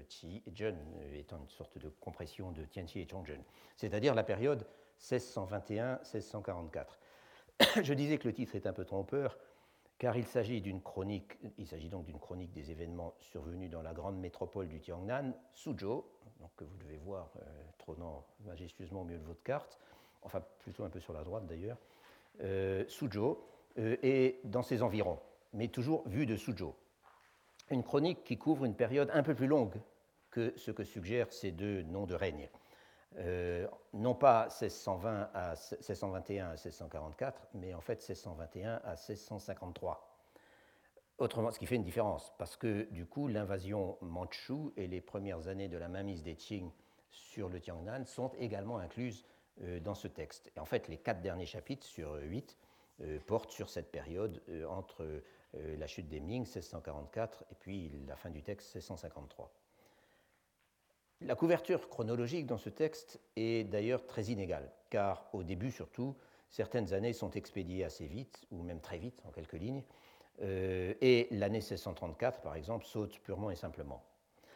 [0.08, 0.76] Qi et Zhen
[1.14, 3.42] étant une sorte de compression de Tianxi et Chongzhen,
[3.76, 4.66] c'est-à-dire la période
[5.00, 6.86] 1621-1644.
[7.82, 9.38] Je disais que le titre est un peu trompeur,
[9.98, 13.92] car il s'agit d'une chronique, il s'agit donc d'une chronique des événements survenus dans la
[13.92, 16.04] grande métropole du Tiangnan, Suzhou,
[16.56, 17.42] que vous devez voir euh,
[17.78, 19.78] trônant majestueusement au milieu de votre carte,
[20.22, 21.78] enfin plutôt un peu sur la droite d'ailleurs,
[22.40, 23.38] euh, Suzhou,
[23.78, 25.18] euh, et dans ses environs,
[25.52, 26.74] mais toujours vue de Suzhou.
[27.70, 29.80] Une chronique qui couvre une période un peu plus longue
[30.30, 32.48] que ce que suggèrent ces deux noms de règne.
[33.18, 40.08] Euh, non pas 1620 à 1621 à 1644, mais en fait 1621 à 1653.
[41.18, 45.46] Autrement, ce qui fait une différence, parce que du coup, l'invasion mandchoue et les premières
[45.48, 46.70] années de la mainmise des Qing
[47.10, 49.26] sur le Tiangnan sont également incluses
[49.62, 50.50] euh, dans ce texte.
[50.56, 52.56] Et en fait, les quatre derniers chapitres sur huit
[53.02, 55.22] euh, portent sur cette période entre
[55.54, 59.52] la chute des Ming, 1644, et puis la fin du texte, 1653.
[61.24, 66.16] La couverture chronologique dans ce texte est d'ailleurs très inégale, car au début surtout,
[66.50, 69.84] certaines années sont expédiées assez vite, ou même très vite, en quelques lignes,
[70.40, 74.02] euh, et l'année 1634, par exemple, saute purement et simplement.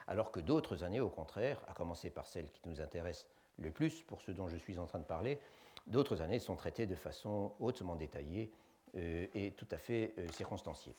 [0.09, 3.27] Alors que d'autres années, au contraire, à commencer par celle qui nous intéresse
[3.59, 5.39] le plus, pour ce dont je suis en train de parler,
[5.87, 8.51] d'autres années sont traitées de façon hautement détaillée
[8.95, 10.95] euh, et tout à fait euh, circonstanciée.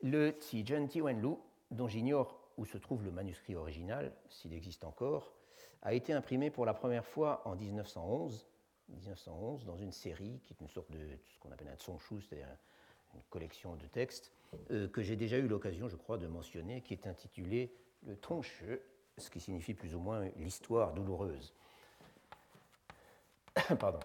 [0.00, 1.36] Le Tijen Tiwenlu,
[1.70, 5.32] dont j'ignore où se trouve le manuscrit original, s'il existe encore,
[5.82, 8.46] a été imprimé pour la première fois en 1911,
[8.88, 12.48] 1911 dans une série qui est une sorte de ce qu'on appelle un tsonshu, c'est-à-dire
[13.14, 14.32] une collection de textes,
[14.70, 17.74] euh, que j'ai déjà eu l'occasion, je crois, de mentionner, qui est intitulé
[18.06, 18.62] Le Tronche,
[19.18, 21.54] ce qui signifie plus ou moins l'histoire douloureuse.
[23.78, 24.00] Pardon.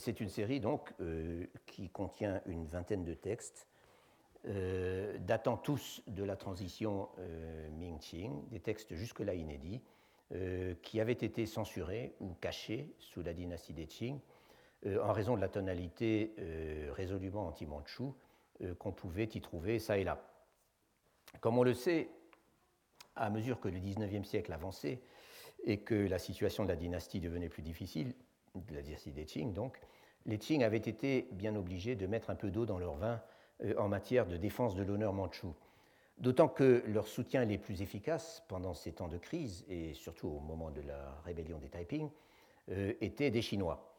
[0.00, 3.68] C'est une série donc euh, qui contient une vingtaine de textes,
[4.46, 9.82] euh, datant tous de la transition euh, Ming-Qing, des textes jusque-là inédits,
[10.82, 14.20] qui avaient été censurés ou cachés sous la dynastie des Qing
[14.86, 16.36] en raison de la tonalité
[16.92, 18.14] résolument anti-mandchou
[18.78, 20.22] qu'on pouvait y trouver ça et là.
[21.40, 22.10] Comme on le sait,
[23.16, 25.02] à mesure que le XIXe siècle avançait
[25.64, 28.14] et que la situation de la dynastie devenait plus difficile,
[28.54, 29.80] de la dynastie des Qing donc,
[30.26, 33.22] les Qing avaient été bien obligés de mettre un peu d'eau dans leur vin
[33.64, 35.54] euh, en matière de défense de l'honneur mandchou.
[36.18, 40.40] D'autant que leurs soutiens les plus efficaces pendant ces temps de crise, et surtout au
[40.40, 42.10] moment de la rébellion des Taiping,
[42.70, 43.94] euh, étaient des Chinois.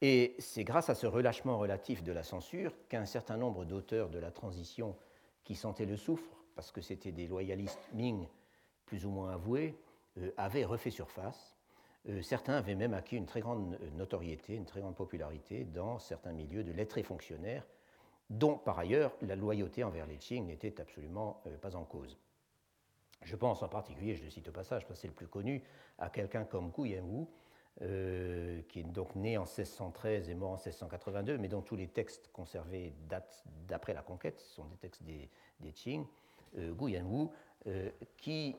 [0.00, 4.18] Et c'est grâce à ce relâchement relatif de la censure qu'un certain nombre d'auteurs de
[4.18, 4.96] la transition
[5.44, 8.26] qui sentaient le souffre, parce que c'étaient des loyalistes Ming
[8.84, 9.76] plus ou moins avoués,
[10.18, 11.51] euh, avaient refait surface.
[12.08, 16.32] Euh, certains avaient même acquis une très grande notoriété, une très grande popularité dans certains
[16.32, 17.64] milieux de lettrés fonctionnaires
[18.32, 22.18] dont par ailleurs la loyauté envers les Qing n'était absolument euh, pas en cause.
[23.22, 25.62] Je pense en particulier, je le cite au passage parce que c'est le plus connu,
[25.98, 27.26] à quelqu'un comme Gu Yanwu,
[27.82, 31.88] euh, qui est donc né en 1613 et mort en 1682, mais dont tous les
[31.88, 35.28] textes conservés datent d'après la conquête, ce sont des textes des,
[35.72, 36.04] Qing,
[36.58, 37.28] euh, Gu Yanwu,
[38.16, 38.56] qui,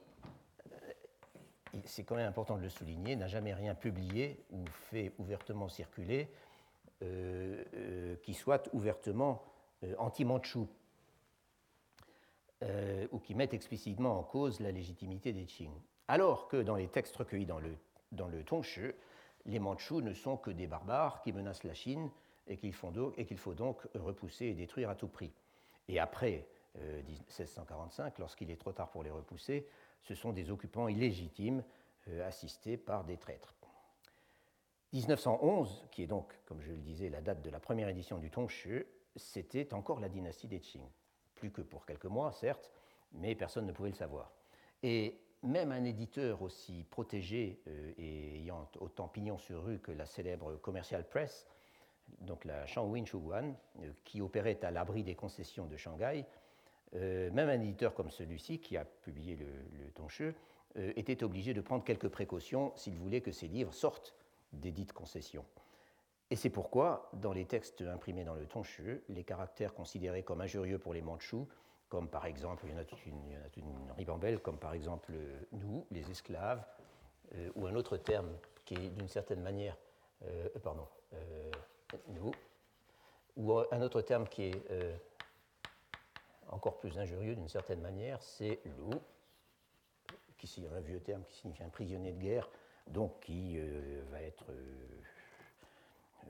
[1.85, 6.29] c'est quand même important de le souligner, n'a jamais rien publié ou fait ouvertement circuler
[8.21, 9.43] qui soit ouvertement
[9.83, 10.67] euh, anti-mandchou,
[12.63, 15.71] euh, ou qui mettent explicitement en cause la légitimité des Qing.
[16.07, 17.75] Alors que dans les textes recueillis dans le,
[18.11, 18.43] dans le
[19.45, 22.09] les Mandchous ne sont que des barbares qui menacent la Chine
[22.47, 25.33] et qu'il faut, donc repousser et détruire à tout prix.
[25.89, 26.47] Et après
[27.07, 29.67] 1645, euh, lorsqu'il est trop tard pour les repousser,
[30.03, 31.63] ce sont des occupants illégitimes
[32.25, 33.55] assistés par des traîtres.
[34.93, 38.29] 1911, qui est donc, comme je le disais, la date de la première édition du
[38.29, 38.83] Tongshi,
[39.15, 40.83] c'était encore la dynastie des Qing.
[41.35, 42.71] Plus que pour quelques mois, certes,
[43.11, 44.31] mais personne ne pouvait le savoir.
[44.83, 50.05] Et même un éditeur aussi protégé euh, et ayant autant pignon sur rue que la
[50.05, 51.47] célèbre Commercial Press,
[52.19, 56.25] donc la Shangwin Shuguan, euh, qui opérait à l'abri des concessions de Shanghai,
[56.95, 60.33] euh, même un éditeur comme celui-ci, qui a publié le, le
[60.95, 64.15] était obligé de prendre quelques précautions s'il voulait que ses livres sortent
[64.53, 65.45] des dites concessions.
[66.31, 70.79] Et c'est pourquoi, dans les textes imprimés dans le Tongshi, les caractères considérés comme injurieux
[70.79, 71.47] pour les Mandchous,
[71.89, 75.13] comme par exemple, il y en a une, ribambelle, comme par exemple
[75.51, 76.65] nous, les esclaves,
[77.35, 78.31] euh, ou un autre terme
[78.65, 79.77] qui est d'une certaine manière,
[80.25, 81.51] euh, pardon, euh,
[82.07, 82.31] nous,
[83.37, 84.63] ou un autre terme qui est
[86.49, 88.99] encore plus injurieux d'une certaine manière, c'est loup,
[90.37, 92.49] qui est un vieux terme qui signifie un prisonnier de guerre,
[92.87, 93.57] donc qui
[94.11, 94.45] va être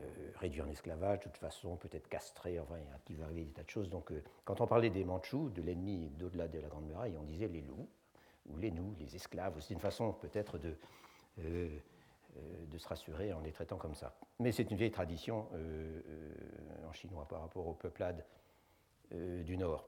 [0.02, 2.76] euh, réduit en esclavage, de toute façon, peut-être castré, enfin,
[3.10, 3.90] il va arriver des tas de choses.
[3.90, 7.24] Donc, euh, quand on parlait des Mandchous, de l'ennemi d'au-delà de la Grande Muraille, on
[7.24, 7.88] disait les loups,
[8.50, 9.60] ou les nous, les esclaves.
[9.60, 10.76] C'est une façon peut-être de,
[11.40, 11.80] euh,
[12.68, 14.16] de se rassurer en les traitant comme ça.
[14.40, 15.48] Mais c'est une vieille tradition
[16.88, 18.26] en chinois par rapport aux peuplades
[19.12, 19.86] du Nord.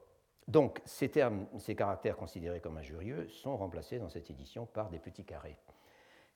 [0.48, 4.98] Donc, ces termes, ces caractères considérés comme injurieux sont remplacés dans cette édition par des
[4.98, 5.56] petits carrés.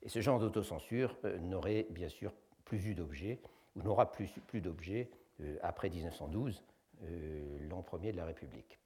[0.01, 2.33] Et ce genre d'autocensure n'aurait bien sûr
[2.65, 3.39] plus eu d'objet
[3.75, 5.09] ou n'aura plus, plus d'objets
[5.41, 6.63] euh, après 1912,
[7.03, 8.79] euh, l'an premier de la République.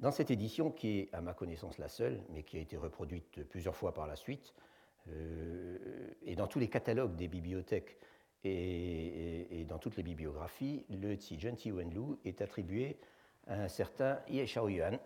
[0.00, 3.44] Dans cette édition, qui est à ma connaissance la seule, mais qui a été reproduite
[3.48, 4.54] plusieurs fois par la suite,
[5.08, 5.78] euh,
[6.22, 7.98] et dans tous les catalogues des bibliothèques
[8.42, 12.98] et, dans toutes les bibliographies, le Tijun Tiwenlu est attribué
[13.50, 14.98] un certain Ye Shaoyuan,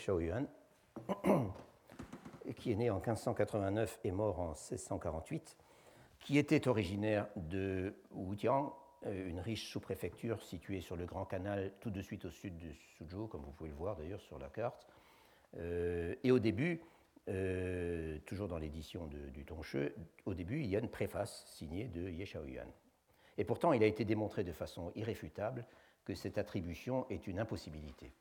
[0.00, 0.46] Shaoyuan,
[2.56, 5.56] qui est né en 1589 et mort en 1648,
[6.20, 8.74] qui était originaire de Wutiang,
[9.06, 12.72] euh, une riche sous-préfecture située sur le Grand Canal tout de suite au sud de
[12.98, 14.86] Suzhou, comme vous pouvez le voir d'ailleurs sur la carte.
[15.56, 16.80] Euh, et au début,
[17.28, 19.76] euh, toujours dans l'édition du Tongche,
[20.26, 22.68] au début, il y a une préface signée de Ye Shaoyuan.
[23.38, 25.64] Et pourtant, il a été démontré de façon irréfutable
[26.04, 28.12] que cette attribution est une impossibilité.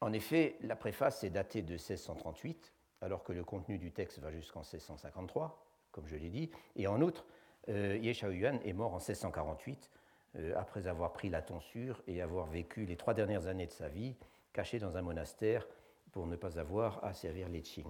[0.00, 4.32] En effet, la préface est datée de 1638, alors que le contenu du texte va
[4.32, 7.24] jusqu'en 1653, comme je l'ai dit, et en outre,
[7.68, 9.90] euh, Ye Shaoyuan est mort en 1648,
[10.36, 13.88] euh, après avoir pris la tonsure et avoir vécu les trois dernières années de sa
[13.88, 14.14] vie
[14.52, 15.66] caché dans un monastère
[16.12, 17.86] pour ne pas avoir à servir les Qing.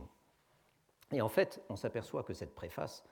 [1.12, 3.04] Et en fait, on s'aperçoit que cette préface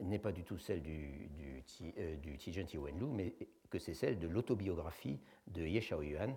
[0.00, 1.62] n'est pas du tout celle du, du,
[1.98, 3.34] euh, du Tijen Wenlu, mais
[3.70, 5.18] que c'est celle de l'autobiographie
[5.48, 6.36] de Ye Shaoyuan,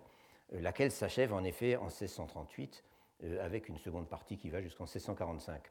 [0.54, 2.84] euh, laquelle s'achève en effet en 1638
[3.24, 5.62] euh, avec une seconde partie qui va jusqu'en 1645.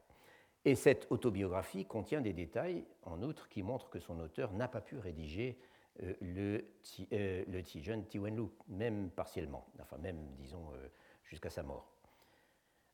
[0.65, 4.81] Et cette autobiographie contient des détails, en outre, qui montrent que son auteur n'a pas
[4.81, 5.59] pu rédiger
[6.01, 10.71] euh, le, Tijen Tiwenlu, même partiellement, enfin même, disons,
[11.23, 11.91] jusqu'à sa mort.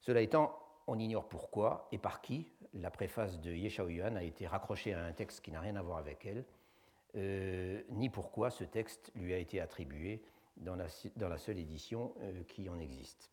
[0.01, 0.57] Cela étant,
[0.87, 5.03] on ignore pourquoi et par qui la préface de Ye Shaoyuan a été raccrochée à
[5.03, 6.45] un texte qui n'a rien à voir avec elle,
[7.89, 10.23] ni pourquoi ce texte lui a été attribué
[10.57, 12.13] dans la, seule édition
[12.47, 13.31] qui en existe.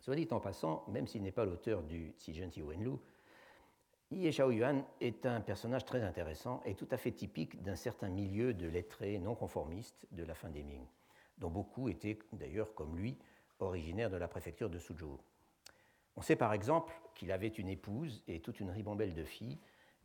[0.00, 2.98] Soit dit en passant, même s'il n'est pas l'auteur du Tijenti Wenlu,
[4.10, 8.54] Ye Shaoyuan est un personnage très intéressant et tout à fait typique d'un certain milieu
[8.54, 10.86] de lettrés non conformistes de la fin des Ming,
[11.38, 13.18] dont beaucoup étaient d'ailleurs, comme lui,
[13.58, 15.18] originaires de la préfecture de Suzhou.
[16.16, 19.58] On sait par exemple qu'il avait une épouse et toute une ribambelle de filles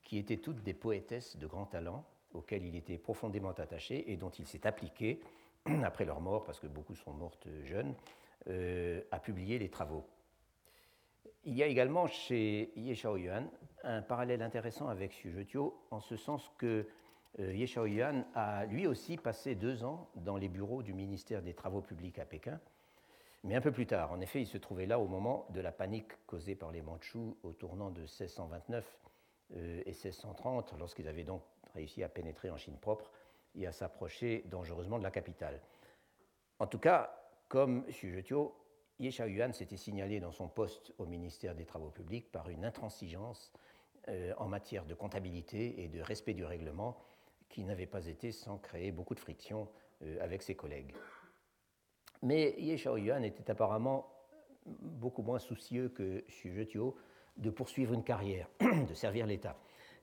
[0.04, 4.30] qui étaient toutes des poétesses de grand talent auxquelles il était profondément attaché et dont
[4.30, 5.20] il s'est appliqué,
[5.84, 7.94] après leur mort, parce que beaucoup sont mortes jeunes,
[8.48, 10.08] euh, à publier les travaux.
[11.44, 13.50] Il y a également chez Ye Shaoyuan
[13.84, 15.58] un parallèle intéressant avec Xu
[15.92, 16.88] en ce sens que
[17.40, 21.54] euh, Ye Shaoyuan a lui aussi passé deux ans dans les bureaux du ministère des
[21.54, 22.60] Travaux publics à Pékin,
[23.44, 24.12] mais un peu plus tard.
[24.12, 27.38] En effet, il se trouvait là au moment de la panique causée par les Mandchous
[27.44, 29.00] au tournant de 1629
[29.56, 31.44] euh, et 1630, lorsqu'ils avaient donc
[31.74, 33.12] réussi à pénétrer en Chine propre
[33.56, 35.62] et à s'approcher dangereusement de la capitale.
[36.60, 37.16] En tout cas,
[37.48, 38.24] comme Xu
[39.00, 43.54] Ye Yuan s'était signalé dans son poste au ministère des Travaux publics par une intransigeance
[44.10, 46.98] euh, en matière de comptabilité et de respect du règlement
[47.48, 49.70] qui n'avait pas été sans créer beaucoup de friction
[50.04, 50.94] euh, avec ses collègues.
[52.22, 54.12] Mais Ye Yuan était apparemment
[54.66, 56.68] beaucoup moins soucieux que Xu
[57.38, 58.50] de poursuivre une carrière,
[58.90, 59.58] de servir l'État.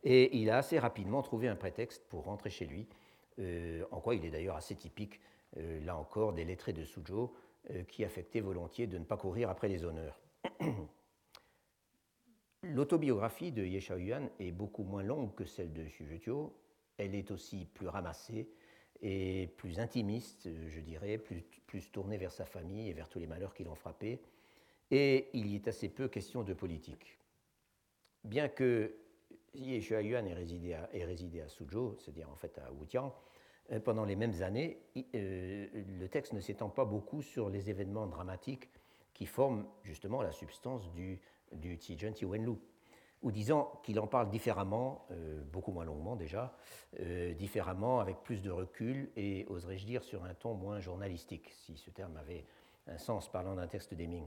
[0.05, 2.88] Et il a assez rapidement trouvé un prétexte pour rentrer chez lui,
[3.40, 5.20] euh, en quoi il est d'ailleurs assez typique,
[5.57, 7.30] là encore, des lettrés de Suzhou,
[7.89, 10.21] qui affectait volontiers de ne pas courir après les honneurs.
[12.62, 16.53] L'autobiographie de Ye Yuan est beaucoup moins longue que celle de Zhetio.
[16.99, 18.49] Elle est aussi plus ramassée
[19.03, 23.27] et plus intimiste, je dirais, plus, plus tournée vers sa famille et vers tous les
[23.27, 24.21] malheurs qui l'ont frappé.
[24.91, 27.19] Et il y est assez peu question de politique.
[28.25, 28.97] Bien que
[29.55, 33.11] Ye Yuan ait résidé à, ait résidé à Suzhou, c'est-à-dire en fait à Wutiang, euh,
[33.85, 34.79] pendant les mêmes années,
[35.14, 38.69] euh, le texte ne s'étend pas beaucoup sur les événements dramatiques
[39.12, 41.21] qui forment justement la substance du,
[41.53, 42.57] du Tijen Wenlu,
[43.23, 46.55] ou disons qu'il en parle différemment, euh, beaucoup moins longuement déjà,
[47.39, 51.91] différemment, avec plus de recul et, oserais-je dire, sur un ton moins journalistique, si ce
[51.91, 52.45] terme avait
[52.87, 54.27] un sens parlant d'un texte des Ming.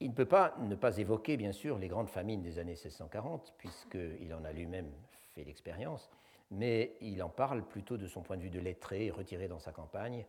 [0.00, 3.54] Il ne peut pas ne pas évoquer, bien sûr, les grandes famines des années 1640,
[3.58, 4.90] puisqu'il en a lui-même
[5.34, 6.10] fait l'expérience,
[6.50, 9.72] mais il en parle plutôt de son point de vue de lettré, retiré dans sa
[9.72, 10.24] campagne,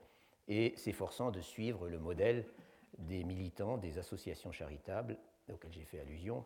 [0.48, 2.46] et s'efforçant de suivre le modèle
[2.98, 5.18] des militants des associations charitables
[5.52, 6.46] auxquelles j'ai fait allusion,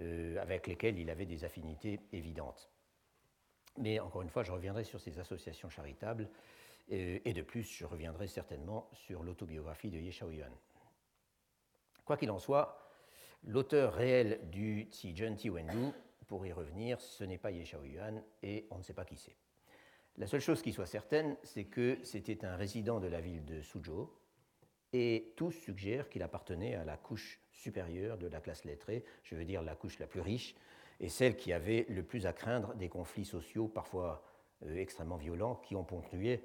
[0.00, 2.70] euh, avec lesquelles il avait des affinités évidentes.
[3.78, 6.28] Mais encore une fois, je reviendrai sur ces associations charitables,
[6.92, 10.52] euh, et de plus, je reviendrai certainement sur l'autobiographie de Ye Shaoyuan.
[12.04, 12.90] Quoi qu'il en soit,
[13.44, 15.92] l'auteur réel du Tijun Wendu
[16.26, 19.36] pour y revenir, ce n'est pas Ye Yuan et on ne sait pas qui c'est.
[20.16, 23.62] La seule chose qui soit certaine, c'est que c'était un résident de la ville de
[23.62, 24.08] Suzhou
[24.92, 29.44] et tous suggèrent qu'il appartenait à la couche supérieure de la classe lettrée, je veux
[29.44, 30.54] dire la couche la plus riche,
[31.00, 34.22] et celle qui avait le plus à craindre des conflits sociaux parfois
[34.64, 36.40] euh, extrêmement violents qui ont ponctué,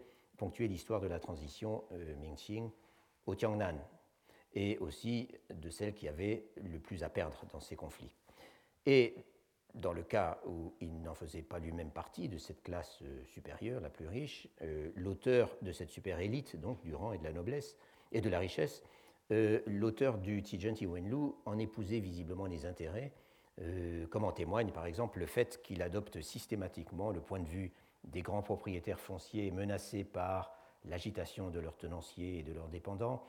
[0.68, 2.70] l'histoire de la transition euh,
[3.28, 3.78] au Tiangnan,
[4.54, 8.12] et aussi de celle qui avait le plus à perdre dans ces conflits.
[8.88, 9.16] Et
[9.76, 13.82] dans le cas où il n'en faisait pas lui-même partie de cette classe euh, supérieure,
[13.82, 17.32] la plus riche, euh, l'auteur de cette super élite, donc du rang et de la
[17.32, 17.78] noblesse
[18.12, 18.84] et de la richesse,
[19.32, 23.12] euh, l'auteur du Tijen Wenlu en épousait visiblement les intérêts,
[24.10, 27.74] comme en témoigne par exemple le fait qu'il adopte systématiquement le point de vue
[28.06, 30.54] des grands propriétaires fonciers menacés par
[30.86, 33.22] l'agitation de leurs tenanciers et de leurs dépendants,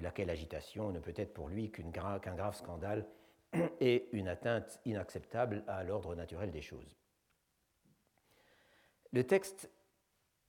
[0.00, 3.08] laquelle agitation ne peut être pour lui qu'un grave scandale
[3.80, 6.96] et une atteinte inacceptable à l'ordre naturel des choses.
[9.12, 9.70] Le texte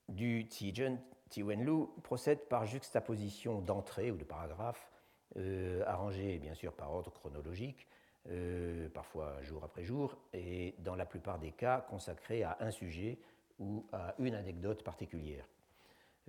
[0.09, 4.91] du Tijen Tiwenlu procède par juxtaposition d'entrées ou de paragraphes,
[5.37, 7.87] euh, arrangés bien sûr par ordre chronologique,
[8.29, 13.19] euh, parfois jour après jour, et dans la plupart des cas consacrés à un sujet
[13.59, 15.47] ou à une anecdote particulière.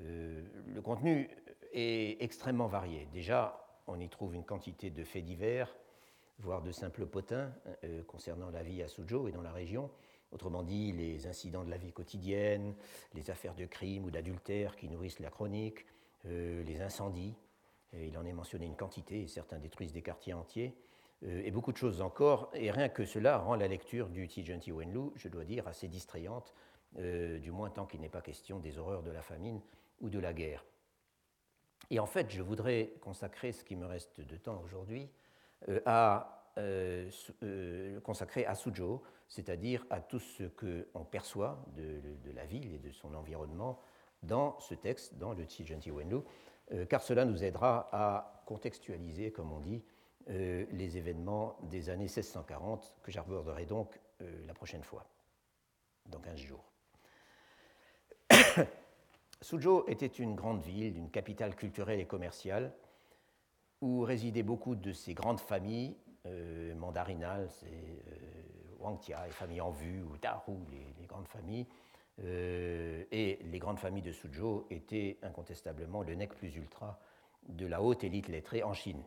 [0.01, 1.29] Euh, le contenu
[1.73, 3.09] est extrêmement varié.
[3.13, 5.75] Déjà, on y trouve une quantité de faits divers,
[6.39, 7.53] voire de simples potins
[7.85, 9.91] euh, concernant la vie à Suzhou et dans la région.
[10.31, 12.75] Autrement dit, les incidents de la vie quotidienne,
[13.15, 15.87] les affaires de crime ou d'adultère qui nourrissent la chronique,
[16.27, 17.35] euh, les incendies,
[17.95, 20.77] il en est mentionné une quantité, et certains détruisent des quartiers entiers,
[21.23, 22.51] euh, et beaucoup de choses encore.
[22.53, 26.55] Et rien que cela rend la lecture du Tijun Wenlu, je dois dire, assez distrayante,
[26.97, 29.61] du moins tant qu'il n'est pas question des horreurs de la famine
[30.01, 30.65] ou de la guerre.
[31.91, 35.07] Et en fait, je voudrais consacrer ce qui me reste de temps aujourd'hui euh,
[35.87, 36.35] à
[38.03, 42.01] consacré à Suzhou, c'est-à-dire à tout ce qu'on perçoit de,
[42.35, 43.81] la ville et de son environnement
[44.23, 46.19] dans ce texte, dans le Tijenti Wenlu,
[46.89, 49.85] car cela nous aidera à contextualiser, comme on dit,
[50.27, 54.01] les événements des années 1640 que j'aborderai donc
[54.47, 55.07] la prochaine fois,
[56.07, 56.65] dans 15 jours.
[59.41, 62.73] Suzhou était une grande ville, une capitale culturelle et commerciale,
[63.81, 69.71] où résidaient beaucoup de ces grandes familles euh, mandarinales, c'est euh, Wangtia, les familles en
[69.71, 71.67] vue, ou Daru, les, grandes familles.
[72.25, 76.99] Euh, et les grandes familles de Suzhou étaient incontestablement le nec plus ultra
[77.49, 79.03] de la haute élite lettrée en Chine,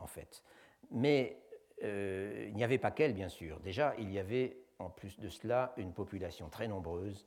[0.00, 0.42] en fait.
[0.90, 1.38] Mais
[1.82, 3.60] il n'y avait pas qu'elle, bien sûr.
[3.60, 7.26] Déjà, il y avait en plus de cela une population très nombreuse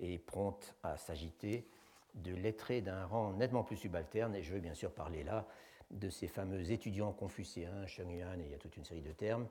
[0.00, 1.68] et prompte à s'agiter
[2.14, 5.46] de lettrés d'un rang nettement plus subalterne, et je veux bien sûr parler là
[5.92, 9.12] de ces fameux étudiants confucéens, Sheng Yuan, et il y a toute une série de
[9.12, 9.46] termes,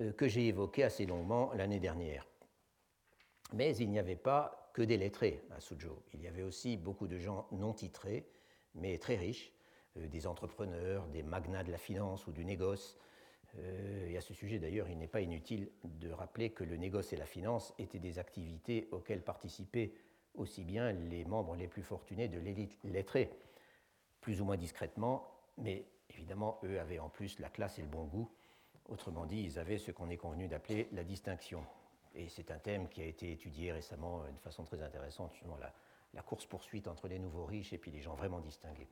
[0.00, 2.26] euh, que j'ai évoqués assez longuement l'année dernière.
[3.52, 6.02] Mais il n'y avait pas que des lettrés à Suzhou.
[6.12, 8.28] Il y avait aussi beaucoup de gens non titrés,
[8.74, 9.52] mais très riches,
[9.96, 12.98] euh, des entrepreneurs, des magnats de la finance ou du négoce.
[13.56, 17.12] Euh, et à ce sujet, d'ailleurs, il n'est pas inutile de rappeler que le négoce
[17.12, 19.92] et la finance étaient des activités auxquelles participaient
[20.34, 23.30] aussi bien les membres les plus fortunés de l'élite lettrée,
[24.20, 28.04] plus ou moins discrètement, mais évidemment, eux avaient en plus la classe et le bon
[28.04, 28.30] goût.
[28.88, 31.64] Autrement dit, ils avaient ce qu'on est convenu d'appeler la distinction.
[32.14, 36.22] Et c'est un thème qui a été étudié récemment de façon très intéressante, justement la,
[36.22, 38.88] course-poursuite entre les nouveaux riches et puis les gens vraiment distingués.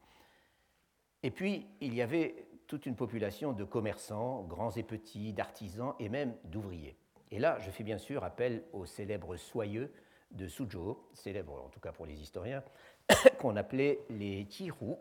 [1.25, 6.09] Et puis, il y avait toute une population de commerçants, grands et petits, d'artisans et
[6.09, 6.97] même d'ouvriers.
[7.33, 9.93] Et là, je fais bien sûr appel aux célèbres soyeux
[10.31, 12.62] de Suzhou, célèbre en tout cas pour les historiens,
[13.41, 14.95] qu'on appelait les Tiru,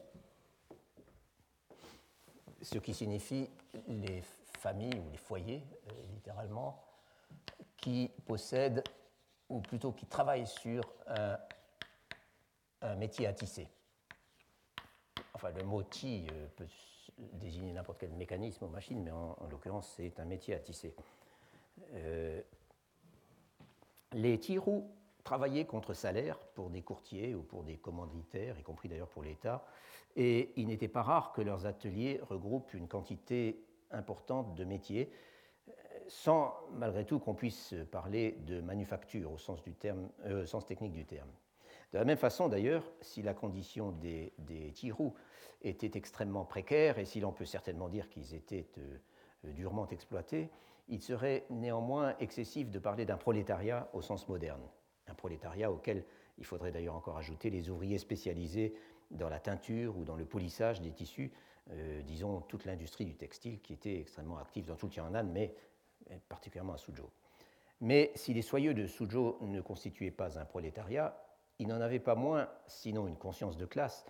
[2.66, 3.47] ce qui signifie
[3.88, 4.22] les
[4.57, 6.84] familles ou les foyers, euh, littéralement,
[7.78, 8.84] qui possèdent,
[9.49, 11.38] ou plutôt qui travaillent sur un,
[12.97, 13.68] métier à tisser.
[15.34, 16.68] Enfin, le mot ti euh, peut
[17.18, 20.95] désigner n'importe quel mécanisme ou machine, mais en, l'occurrence, c'est un métier à tisser.
[21.93, 22.41] Euh,
[24.13, 24.84] les Tiru
[25.26, 29.65] travailler contre salaire pour des courtiers ou pour des commanditaires, y compris d'ailleurs pour l'État,
[30.15, 35.11] et il n'était pas rare que leurs ateliers regroupent une quantité importante de métiers,
[36.07, 41.32] sans malgré tout qu'on puisse parler de manufacture au sens, euh, technique du terme.
[41.91, 45.15] De la même façon d'ailleurs, si la condition des, des tirous
[45.63, 50.51] était extrêmement précaire, et si l'on peut certainement dire qu'ils étaient euh, durement exploités,
[50.88, 54.61] il serait néanmoins excessif de parler d'un prolétariat au sens moderne
[55.16, 56.03] prolétariat auquel
[56.38, 58.76] il faudrait d'ailleurs encore ajouter les ouvriers spécialisés
[59.11, 61.32] dans la teinture ou dans le polissage des tissus,
[61.72, 65.55] euh, disons toute l'industrie du textile qui était extrêmement active dans tout le Tianan, mais
[66.30, 67.09] particulièrement à Suzhou.
[67.82, 71.22] Mais si les soyeux de Suzhou ne constituaient pas un prolétariat,
[71.59, 74.05] ils n'en avaient pas moins, sinon une conscience de classe,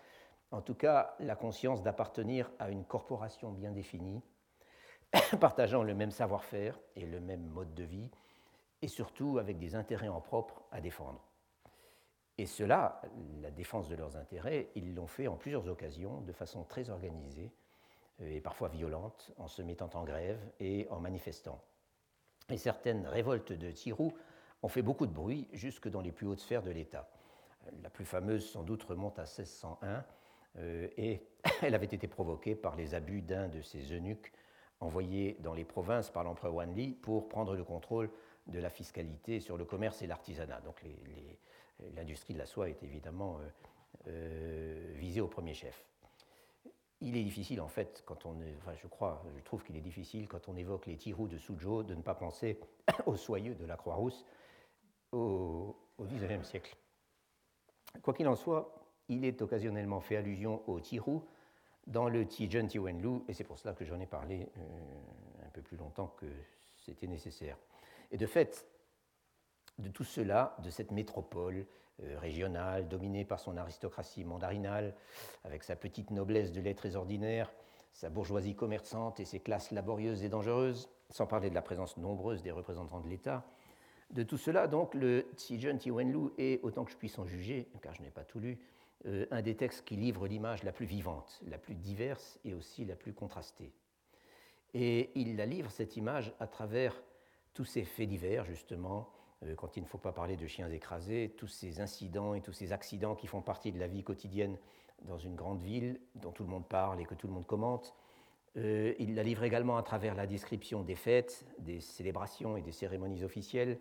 [0.52, 4.22] en tout cas la conscience d'appartenir à une corporation bien définie,
[5.40, 8.10] partageant le même savoir-faire et le même mode de vie,
[8.86, 11.20] et surtout avec des intérêts en propre à défendre.
[12.38, 13.02] Et cela,
[13.42, 17.52] la défense de leurs intérêts, ils l'ont fait en plusieurs occasions, de façon très organisée
[18.20, 21.60] et parfois violente, en se mettant en grève et en manifestant.
[22.52, 24.14] Et certaines révoltes de Tirou
[24.62, 27.10] ont fait beaucoup de bruit jusque dans les plus hautes sphères de l'État.
[27.82, 30.06] La plus fameuse, sans doute, remonte à 1601
[30.58, 31.24] euh, et
[31.64, 34.32] elle avait été provoquée par les abus d'un de ces eunuques
[34.80, 38.12] envoyés dans les provinces par l'empereur Wanli pour prendre le contrôle
[38.48, 40.62] de la fiscalité sur le commerce et l'artisanat.
[40.62, 40.82] Donc
[41.96, 43.50] l'industrie de la soie est évidemment euh,
[44.08, 45.86] euh, visée au premier chef.
[47.02, 50.28] Il est difficile, en fait, quand on enfin, je crois, je trouve qu'il est difficile,
[50.28, 52.60] quand on évoque les tirous de Suzhou, de ne pas penser
[53.06, 54.26] aux soyeux de la Croix-Rousse
[55.12, 56.76] au, XIXe siècle.
[58.02, 61.24] Quoi qu'il en soit, il est occasionnellement fait allusion aux tirous
[61.88, 65.62] dans le Tijen Tiwenlu, et c'est pour cela que j'en ai parlé euh, un peu
[65.62, 66.26] plus longtemps que
[66.76, 67.58] c'était nécessaire.
[68.16, 68.66] Et de fait,
[69.78, 71.68] de tout cela, de cette métropole
[72.02, 74.96] euh, régionale dominée par son aristocratie mandarinale,
[75.44, 77.52] avec sa petite noblesse de lettres ordinaires,
[77.92, 82.42] sa bourgeoisie commerçante et ses classes laborieuses et dangereuses, sans parler de la présence nombreuse
[82.42, 83.46] des représentants de l'État,
[84.12, 87.94] de tout cela, donc, le Tsijen Tiwenlu est, autant que je puisse en juger, car
[87.96, 88.58] je n'ai pas tout lu,
[89.08, 92.86] euh, un des textes qui livre l'image la plus vivante, la plus diverse et aussi
[92.86, 93.74] la plus contrastée.
[94.74, 96.96] Et il la livre, cette image, à travers
[97.56, 99.10] tous ces faits divers, justement,
[99.42, 102.54] euh, quand il ne faut pas parler de chiens écrasés, tous ces incidents et tous
[102.54, 104.60] ces accidents qui font partie de la vie quotidienne
[105.02, 107.96] dans une grande ville dont tout le monde parle et que tout le monde commente,
[108.58, 112.72] Euh, il la livre également à travers la description des fêtes, des célébrations et des
[112.72, 113.80] cérémonies officielles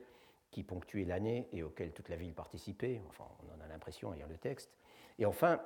[0.51, 3.01] qui ponctuaient l'année et auxquelles toute la ville participait.
[3.09, 4.77] Enfin, on en a l'impression à lire le texte.
[5.19, 5.61] Et enfin,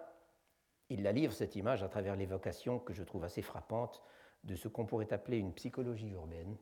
[0.91, 4.03] il la livre, cette image, à travers l'évocation que je trouve assez frappante
[4.45, 6.57] de ce qu'on pourrait appeler une psychologie urbaine,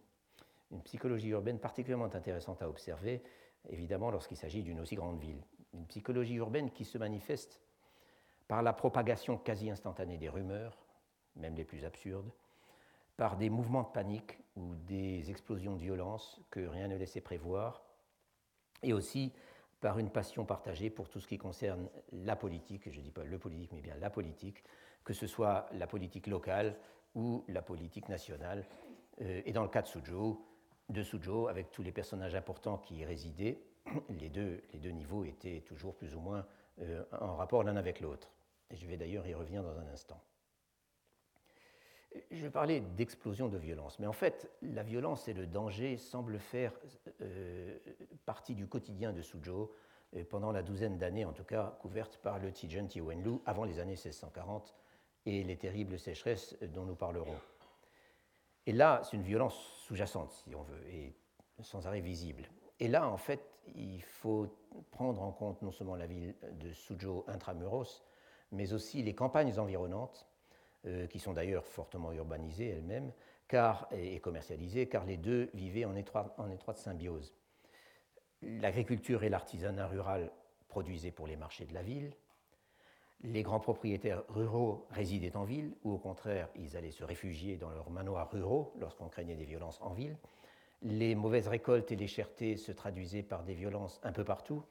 [0.71, 3.23] une psychologie urbaine particulièrement intéressante à observer,
[3.69, 5.43] évidemment lorsqu'il s'agit d'une aussi grande ville.
[5.75, 7.61] Une psychologie urbaine qui se manifeste
[8.49, 10.79] par la propagation quasi instantanée des rumeurs,
[11.37, 12.31] même les plus absurdes,
[13.17, 17.83] par des mouvements de panique ou des explosions de violence que rien ne laissait prévoir,
[18.83, 19.33] et aussi
[19.81, 23.25] par une passion partagée pour tout ce qui concerne la politique, je ne dis pas
[23.25, 24.64] le politique, mais bien la politique,
[25.05, 26.77] que ce soit la politique locale
[27.14, 28.67] ou la politique nationale.
[29.21, 30.45] Euh, et dans le cas de Suzhou,
[30.89, 33.61] de Suzhou, avec tous les personnages importants qui y résidaient,
[34.11, 36.47] les deux, les deux niveaux étaient toujours plus ou moins
[36.80, 38.32] euh, en rapport l'un avec l'autre.
[38.70, 40.20] Je vais d'ailleurs y revenir dans un instant.
[42.30, 46.72] Je parlais d'explosion de violence, mais en fait, la violence et le danger semblent faire
[47.20, 47.78] euh,
[48.24, 49.70] partie du quotidien de Suzhou
[50.14, 53.80] euh, pendant la douzaine d'années, en tout cas, couvertes par le Tijen Tiwenlu avant les
[53.80, 54.74] années 1640
[55.26, 57.37] et les terribles sécheresses dont nous parlerons.
[58.67, 59.55] Et là, c'est une violence
[59.87, 61.14] sous-jacente, si on veut, et
[61.61, 62.49] sans arrêt visible.
[62.81, 63.41] Et là, en fait,
[63.75, 64.49] il faut
[64.91, 68.05] prendre en compte non seulement la ville de Suzhou intramuros,
[68.53, 70.27] mais aussi les campagnes environnantes,
[70.87, 73.12] euh, qui sont d'ailleurs fortement urbanisées elles-mêmes
[73.49, 75.95] car, et commercialisées, car les deux vivaient en,
[76.37, 77.35] en étroite symbiose.
[78.43, 80.31] L'agriculture et l'artisanat rural
[80.69, 82.12] produisaient pour les marchés de la ville,
[83.23, 87.71] les grands propriétaires ruraux résidaient en ville, ou au contraire, ils allaient se réfugier dans
[87.71, 90.17] leurs manoirs ruraux lorsqu'on craignait des violences en ville.
[90.83, 94.62] Les mauvaises récoltes et les chertés se traduisaient par des violences un peu partout,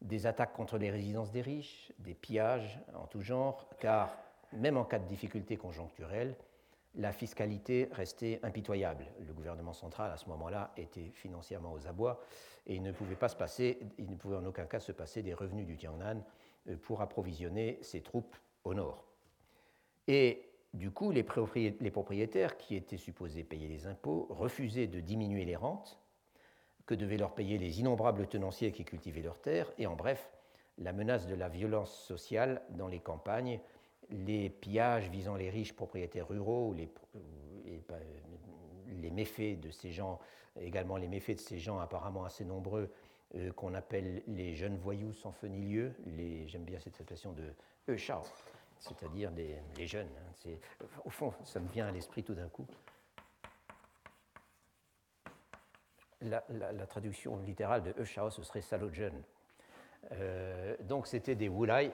[0.00, 4.16] des attaques contre les résidences des riches, des pillages en tout genre, car
[4.52, 6.36] même en cas de difficultés conjoncturelles,
[6.94, 9.06] la fiscalité restait impitoyable.
[9.26, 12.22] Le gouvernement central, à ce moment-là, était financièrement aux abois
[12.66, 15.22] et il ne pouvait, pas se passer, il ne pouvait en aucun cas se passer
[15.22, 16.22] des revenus du Tiangnan
[16.82, 19.04] pour approvisionner ses troupes au nord.
[20.08, 20.42] Et
[20.74, 25.98] du coup, les propriétaires, qui étaient supposés payer les impôts, refusaient de diminuer les rentes
[26.86, 30.30] que devaient leur payer les innombrables tenanciers qui cultivaient leurs terres, et en bref,
[30.78, 33.60] la menace de la violence sociale dans les campagnes,
[34.10, 36.88] les pillages visant les riches propriétaires ruraux, les,
[39.00, 40.20] les, méfaits de ces gens,
[40.60, 42.92] également les méfaits de ces gens apparemment assez nombreux
[43.34, 45.92] euh, qu'on appelle les jeunes voyous sans feu ni lieu,
[46.46, 47.52] j'aime bien cette expression de
[47.88, 48.22] Euchao,
[48.78, 50.08] c'est-à-dire les, jeunes.
[50.46, 50.50] Hein,
[51.04, 52.66] au fond, ça me vient à l'esprit tout d'un coup.
[56.22, 59.22] la, traduction littérale de Eushao, ce serait salaud jeune.
[60.12, 61.92] Euh, donc c'était des Wulai,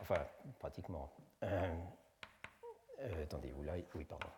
[0.00, 0.26] enfin
[0.58, 1.10] pratiquement.
[1.42, 4.28] Euh, attendez, Wulai, oui, pardon.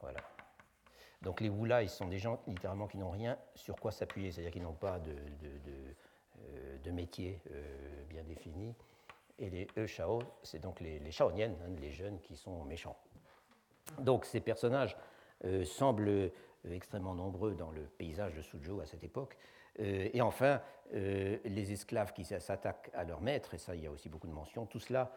[0.00, 0.20] Voilà.
[1.24, 4.62] Donc les Wulai sont des gens littéralement qui n'ont rien sur quoi s'appuyer, c'est-à-dire qu'ils
[4.62, 7.40] n'ont pas de, de, de, métier
[8.10, 8.74] bien défini.
[9.38, 11.50] Et les Eushao, c'est donc les, les hein,
[11.80, 12.96] les jeunes qui sont méchants.
[13.98, 14.96] Donc ces personnages
[15.44, 16.30] euh, semblent euh,
[16.70, 19.36] extrêmement nombreux dans le paysage de Suzhou à cette époque.
[19.80, 20.60] Euh, et enfin,
[20.92, 24.32] les esclaves qui s'attaquent à leur maître, et ça il y a aussi beaucoup de
[24.32, 25.10] mentions, tout cela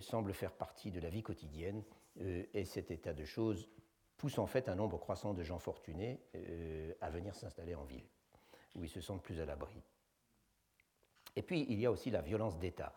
[0.00, 1.82] semble faire partie de la vie quotidienne.
[2.20, 3.68] et cet état de choses
[4.22, 6.20] pousse en fait un nombre croissant de gens fortunés
[7.00, 8.06] à venir s'installer en ville,
[8.76, 9.82] où ils se sentent plus à l'abri.
[11.34, 12.94] Et puis il y a aussi la violence d'État.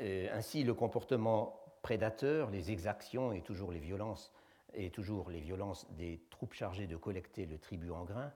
[0.00, 4.32] ainsi, le comportement prédateurs, les exactions et toujours les violences
[4.72, 8.32] et toujours les violences des troupes chargées de collecter le tribut en grains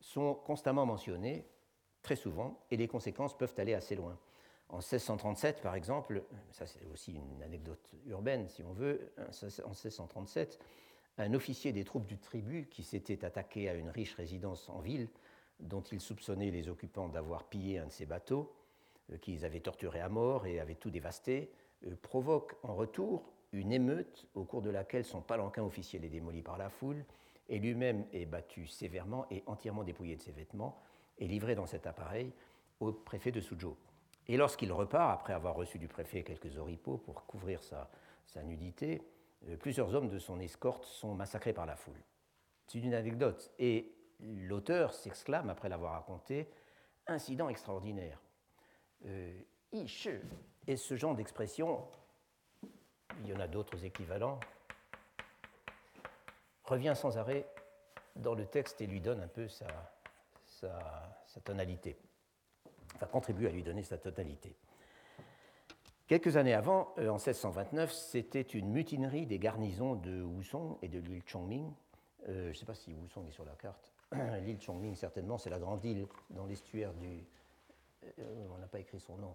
[0.00, 1.46] sont constamment mentionnées,
[2.02, 4.18] très souvent, et les conséquences peuvent aller assez loin.
[4.68, 10.58] En 1637, par exemple, ça c'est aussi une anecdote urbaine si on veut, en 1637,
[11.18, 15.08] un officier des troupes du tribut qui s'était attaqué à une riche résidence en ville,
[15.60, 18.54] dont il soupçonnait les occupants d'avoir pillé un de ses bateaux,
[19.12, 21.52] euh, qu'ils avaient torturé à mort et avaient tout dévasté,
[21.86, 26.42] euh, provoque en retour une émeute au cours de laquelle son palanquin officiel est démoli
[26.42, 27.04] par la foule
[27.48, 30.78] et lui-même est battu sévèrement et entièrement dépouillé de ses vêtements
[31.18, 32.32] et livré dans cet appareil
[32.80, 33.76] au préfet de Suzhou.
[34.28, 37.88] Et lorsqu'il repart, après avoir reçu du préfet quelques oripeaux pour couvrir sa,
[38.44, 39.02] nudité,
[39.60, 42.00] plusieurs hommes de son escorte sont massacrés par la foule.
[42.66, 43.50] C'est une anecdote.
[43.58, 46.48] Et l'auteur s'exclame, après l'avoir raconté,
[47.06, 48.20] incident extraordinaire.
[49.06, 49.40] Euh,
[50.66, 51.84] et ce genre d'expression,
[53.20, 54.38] il y en a d'autres équivalents,
[56.64, 57.46] revient sans arrêt
[58.16, 59.66] dans le texte et lui donne un peu sa,
[60.46, 61.96] sa, tonalité,
[62.94, 64.54] enfin contribue à lui donner sa tonalité.
[66.06, 71.22] Quelques années avant, en 1629, c'était une mutinerie des garnisons de Wusong et de l'île
[71.26, 71.72] Chongming.
[72.26, 73.92] je ne sais pas si Wusong est sur la carte.
[74.44, 77.24] l'île Chongming, certainement, c'est la grande île dans l'estuaire du.
[78.18, 79.34] on n'a pas écrit son nom.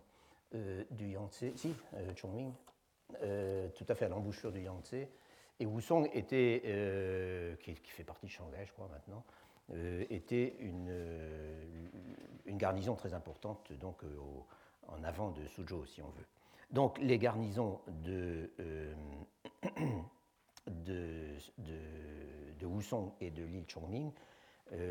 [0.92, 1.46] du Yangtze.
[1.56, 1.74] Si,
[2.16, 2.54] Chongming.
[3.12, 5.08] tout à fait à l'embouchure du Yangtze.
[5.60, 9.24] Et Wusong était, euh, qui, fait partie de Shanghai, je crois maintenant,
[9.74, 11.64] euh, était une, euh,
[12.46, 14.02] une, garnison très importante donc,
[14.88, 16.26] en avant de Suzhou, si on veut.
[16.72, 18.50] Donc les garnisons de,
[20.68, 21.80] de, de,
[22.60, 24.12] de, Wusong et de l'île Chongming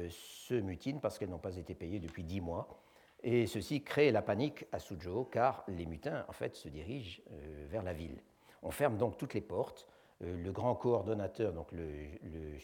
[0.08, 2.80] se mutinent parce qu'elles n'ont pas été payées depuis dix mois.
[3.22, 7.20] Et ceci crée la panique à Suzhou car les mutins en fait se dirigent
[7.68, 8.22] vers la ville.
[8.62, 9.86] On ferme donc toutes les portes
[10.22, 11.88] euh, le grand coordonnateur, donc le,
[12.24, 12.56] le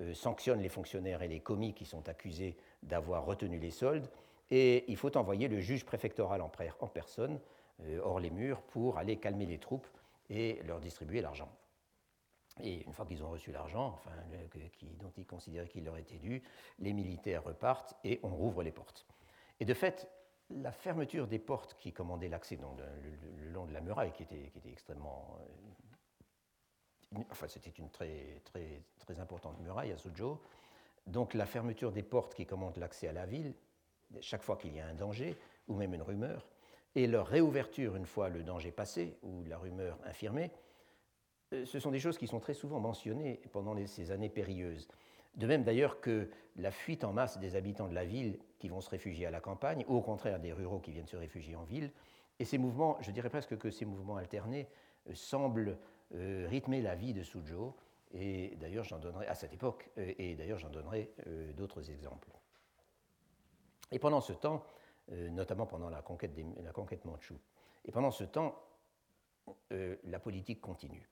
[0.00, 4.08] euh, sanctionne les fonctionnaires et les commis qui sont accusés d'avoir retenu les soldes,
[4.50, 6.48] et il faut envoyer le juge préfectoral en,
[6.88, 7.38] personne, euh,
[8.02, 9.86] hors les murs, pour aller calmer les troupes
[10.30, 11.50] et leur distribuer l'argent.
[12.60, 14.10] Et une fois qu'ils ont reçu l'argent, enfin,
[14.98, 16.42] dont ils considéraient qu'il leur était dû,
[16.80, 19.06] les militaires repartent et on rouvre les portes.
[19.60, 20.10] Et de fait,
[20.50, 24.50] la fermeture des portes qui commandaient l'accès le, le, long de la muraille, qui était,
[24.66, 25.38] extrêmement
[27.30, 30.38] enfin c'était une très, très, très importante muraille à Suzhou,
[31.06, 33.54] donc la fermeture des portes qui commandent l'accès à la ville,
[34.20, 35.36] chaque fois qu'il y a un danger,
[35.68, 36.46] ou même une rumeur,
[36.98, 40.50] et leur réouverture une fois le danger passé, ou la rumeur infirmée,
[41.52, 44.88] euh, ce sont des choses qui sont très souvent mentionnées pendant ces années périlleuses.
[45.36, 48.80] De même d'ailleurs que la fuite en masse des habitants de la ville qui vont
[48.80, 51.62] se réfugier à la campagne, ou au contraire des ruraux qui viennent se réfugier en
[51.62, 51.92] ville.
[52.40, 54.66] Et ces mouvements, je dirais presque que ces mouvements alternés
[55.08, 55.78] euh, semblent
[56.16, 57.74] euh, rythmer la vie de Suzhou.
[58.12, 61.12] Et d'ailleurs, j'en donnerai à cette époque, et d'ailleurs, j'en donnerai
[61.54, 62.30] d'autres exemples.
[63.92, 64.64] Et pendant ce temps,
[65.10, 67.38] notamment pendant la conquête, des, la conquête manchoue,
[67.84, 68.62] et pendant ce temps,
[69.70, 71.08] la politique continue.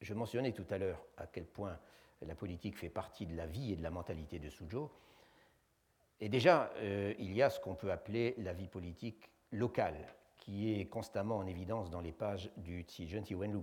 [0.00, 1.78] Je mentionnais tout à l'heure à quel point
[2.22, 4.90] la politique fait partie de la vie et de la mentalité de Suzhou.
[6.20, 10.86] Et déjà, il y a ce qu'on peut appeler la vie politique locale, qui est
[10.86, 13.62] constamment en évidence dans les pages du Tsi Wenlu,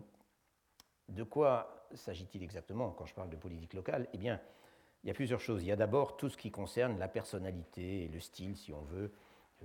[1.09, 4.07] de quoi s'agit-il exactement quand je parle de politique locale?
[4.13, 4.39] Eh bien,
[5.03, 5.61] il y a plusieurs choses.
[5.63, 8.81] Il y a d'abord tout ce qui concerne la personnalité et le style, si on
[8.81, 9.09] veut, euh,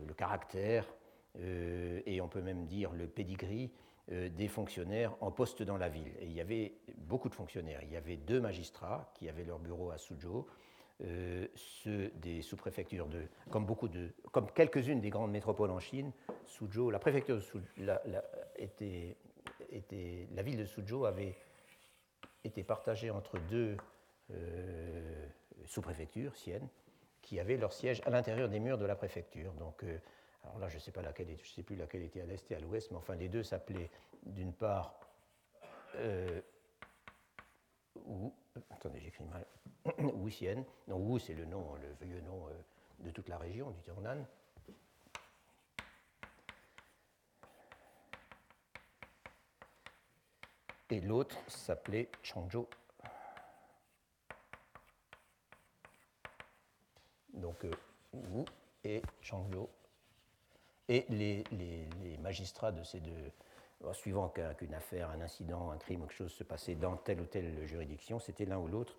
[0.06, 0.86] le caractère,
[1.38, 3.70] euh, et on peut même dire le pedigree
[4.10, 6.12] euh, des fonctionnaires en poste dans la ville.
[6.22, 7.80] Il y avait beaucoup de fonctionnaires.
[7.82, 10.46] Il y avait deux magistrats qui avaient leur bureau à Suzhou,
[11.54, 13.20] ceux des sous-préfectures de,
[13.50, 16.10] comme beaucoup de, comme quelques-unes des grandes métropoles en Chine,
[16.46, 17.66] Suzhou, la préfecture de Suzhou
[18.56, 19.14] était
[19.70, 21.36] était, la ville de Suzhou avait
[22.44, 23.76] été partagée entre deux
[24.32, 25.26] euh,
[25.64, 26.68] sous-préfectures, Sienne,
[27.26, 29.52] qui avaient leur siège à l'intérieur des murs de la préfecture.
[29.54, 29.98] Donc, euh,
[30.44, 30.92] alors là, je ne sais,
[31.44, 33.90] sais plus laquelle était à l'est et à l'ouest, mais enfin, les deux s'appelaient
[34.22, 34.94] d'une part
[35.96, 36.40] euh,
[38.04, 38.30] Wu,
[38.70, 39.44] attendez, j'écris mal,
[39.98, 40.64] Wuxian.
[40.86, 42.46] Non, Wu, c'est le nom, le vieux nom
[43.00, 44.24] de toute la région du Tianan.
[50.90, 52.66] et l'autre s'appelait Changzhou.
[57.36, 57.70] Donc euh,
[58.12, 58.44] Wu
[58.84, 59.68] et Changzhou.
[60.88, 61.44] Et les,
[62.20, 63.32] magistrats de ces deux,
[63.84, 67.26] euh, suivant qu'une affaire, un incident, un crime, quelque chose se passait dans telle ou
[67.26, 68.94] telle juridiction, c'était l'un ou l'autre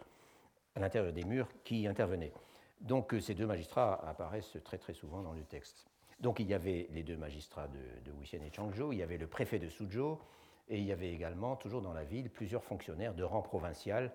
[0.75, 2.33] à l'intérieur des murs qui intervenaient.
[2.81, 5.85] Donc euh, ces deux magistrats apparaissent très très souvent dans le texte.
[6.19, 9.17] Donc il y avait les deux magistrats de, de Wuxian et Changzhou, il y avait
[9.17, 10.19] le préfet de Suzhou,
[10.69, 14.11] et il y avait également, toujours dans la ville, plusieurs fonctionnaires de rang provincial,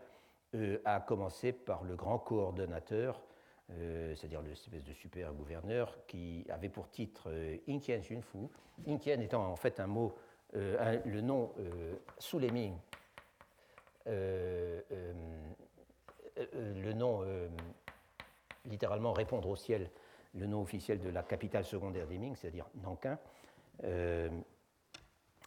[0.54, 3.22] euh, à commencer par le grand coordonnateur,
[3.70, 8.48] euh, c'est-à-dire l'espèce de super gouverneur, qui avait pour titre euh, Intian Xunfu.
[8.86, 10.14] Intian étant en fait un mot,
[10.54, 11.50] le nom
[12.18, 12.74] sous les Ming,
[14.06, 14.82] le
[16.92, 17.24] nom
[18.66, 19.88] littéralement répondre au ciel,
[20.34, 23.18] le nom officiel de la capitale secondaire des Ming, c'est-à-dire Nankin.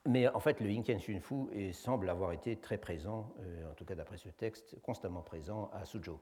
[0.07, 3.95] Mais en fait, le Yingtian Xunfu semble avoir été très présent, euh, en tout cas
[3.95, 6.19] d'après ce texte, constamment présent à Suzhou.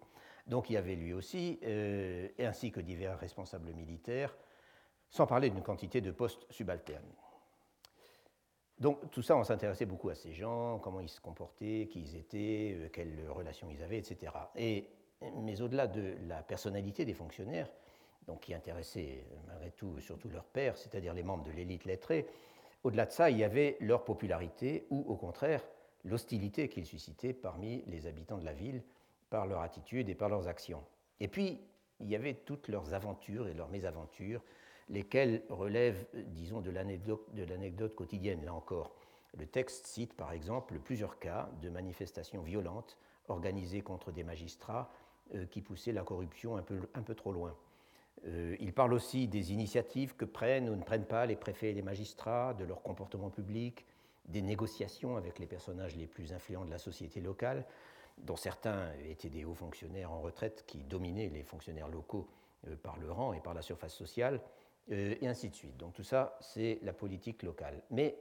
[0.47, 4.37] Donc il y avait lui aussi, euh, ainsi que divers responsables militaires,
[5.09, 7.11] sans parler d'une quantité de postes subalternes.
[8.79, 12.15] Donc tout ça, on s'intéressait beaucoup à ces gens, comment ils se comportaient, qui ils
[12.15, 14.31] étaient, euh, quelles relations ils avaient, etc.
[14.55, 14.87] Et,
[15.41, 17.69] mais au-delà de la personnalité des fonctionnaires,
[18.27, 22.25] donc qui intéressait malgré tout surtout leur père, c'est-à-dire les membres de l'élite lettrée,
[22.83, 25.63] au-delà de ça, il y avait leur popularité ou au contraire
[26.05, 28.83] l'hostilité qu'ils suscitaient parmi les habitants de la ville
[29.29, 30.83] par leur attitude et par leurs actions.
[31.19, 31.61] Et puis,
[31.99, 34.43] il y avait toutes leurs aventures et leurs mésaventures,
[34.89, 38.93] lesquelles relèvent, disons, de l'anecdote quotidienne, là encore.
[39.37, 44.91] Le texte cite par exemple plusieurs cas de manifestations violentes organisées contre des magistrats
[45.33, 47.55] euh, qui poussaient la corruption un peu, un peu trop loin.
[48.27, 51.73] Euh, il parle aussi des initiatives que prennent ou ne prennent pas les préfets et
[51.73, 53.85] les magistrats, de leur comportement public,
[54.25, 57.65] des négociations avec les personnages les plus influents de la société locale,
[58.19, 62.27] dont certains étaient des hauts fonctionnaires en retraite qui dominaient les fonctionnaires locaux
[62.67, 64.39] euh, par le rang et par la surface sociale,
[64.91, 65.77] euh, et ainsi de suite.
[65.77, 67.81] Donc tout ça, c'est la politique locale.
[67.91, 68.17] Mais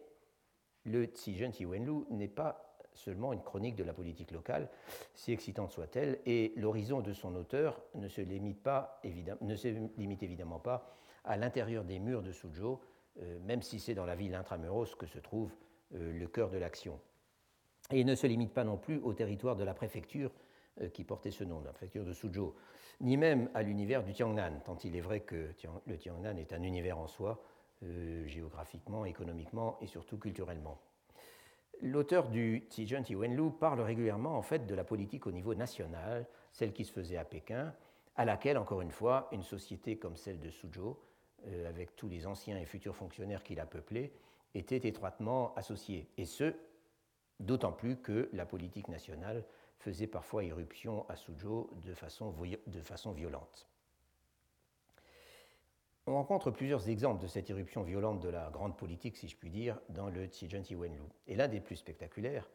[0.84, 4.68] le Tsijen Wenlu n'est pas seulement une chronique de la politique locale,
[5.14, 8.66] si excitante soit-elle, et l'horizon de son auteur ne se limite,
[9.02, 10.90] évidemment pas
[11.24, 12.80] à l'intérieur des murs de Suzhou,
[13.20, 15.52] euh, même si c'est dans la ville intramuros que se trouve
[15.94, 16.98] le cœur de l'action.
[17.90, 20.30] Et il ne se limite pas non plus au territoire de la préfecture
[20.80, 22.54] euh, qui portait ce nom, la préfecture de Suzhou,
[23.00, 25.50] ni même à l'univers du Tiangnan, tant il est vrai que
[25.86, 27.42] le Tiangnan est un univers en soi,
[27.82, 30.80] euh, géographiquement, économiquement et surtout culturellement.
[31.80, 36.72] L'auteur du Tijen Wenlu parle régulièrement en fait de la politique au niveau national, celle
[36.72, 37.74] qui se faisait à Pékin,
[38.16, 40.96] à laquelle, encore une fois, une société comme celle de Suzhou,
[41.46, 44.12] euh, avec tous les anciens et futurs fonctionnaires qui la peuplaient,
[44.54, 46.54] était étroitement associée, et ce,
[47.40, 49.44] d'autant plus que la politique nationale
[49.78, 53.66] faisait parfois irruption à Suzhou de façon violente.
[56.08, 59.50] On rencontre plusieurs exemples de cette irruption violente de la grande politique, si je puis
[59.50, 60.98] dire, dans le Tsijen Wenlu.
[61.28, 62.50] Et l'un des plus spectaculaires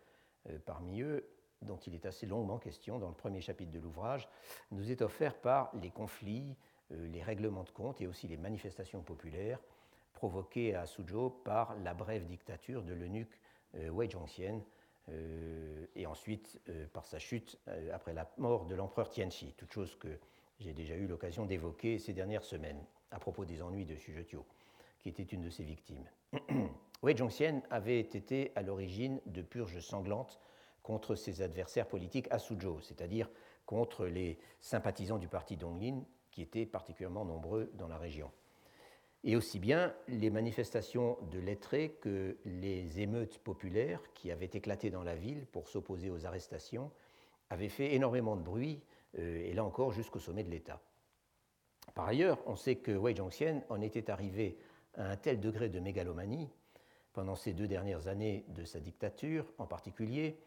[0.50, 1.26] euh, parmi eux,
[1.62, 4.28] dont il est assez longuement question dans le premier chapitre de l'ouvrage,
[4.72, 6.58] nous est offert par les conflits,
[6.92, 9.62] euh, les règlements de compte et aussi les manifestations populaires
[10.12, 13.40] provoquées à Suzhou par la brève dictature de l'eunuque
[13.76, 14.62] euh, Wei Zhongxian,
[15.96, 16.60] et ensuite
[16.92, 17.58] par sa chute
[17.94, 20.20] après la mort de l'empereur Tianxi, toute chose que
[20.60, 24.26] j'ai déjà eu l'occasion d'évoquer ces dernières semaines à propos des ennuis de Xu
[25.00, 26.10] qui était une de ses victimes.
[27.04, 30.40] Wei Zhongxian avait été à l'origine de purges sanglantes
[30.82, 33.30] contre ses adversaires politiques à Suzhou, c'est-à-dire
[33.66, 38.32] contre les sympathisants du parti Donglin, qui étaient particulièrement nombreux dans la région.
[39.24, 45.04] Et aussi bien les manifestations de lettrés que les émeutes populaires qui avaient éclaté dans
[45.04, 46.92] la ville pour s'opposer aux arrestations
[47.50, 48.82] avaient fait énormément de bruit,
[49.18, 50.82] euh, et là encore jusqu'au sommet de l'État.
[51.94, 54.58] Par ailleurs, on sait que Wei Zhongxian en était arrivé
[54.96, 56.50] à un tel degré de mégalomanie,
[57.14, 60.40] pendant ces deux dernières années de sa dictature en particulier,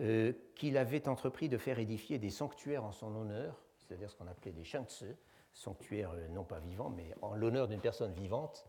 [0.00, 4.26] euh, qu'il avait entrepris de faire édifier des sanctuaires en son honneur, c'est-à-dire ce qu'on
[4.26, 5.04] appelait des shangtse,
[5.52, 8.66] sanctuaire euh, non pas vivant, mais en l'honneur d'une personne vivante,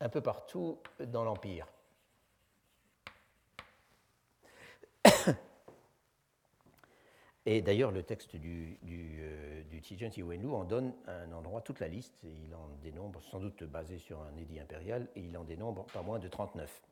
[0.00, 1.66] un peu partout dans l'Empire.
[7.50, 10.10] Et d'ailleurs, le texte du, du, euh, du Tijen
[10.52, 14.36] en donne un endroit, toute la liste, il en dénombre, sans doute basé sur un
[14.36, 16.82] édit impérial, et il en dénombre pas moins de 39.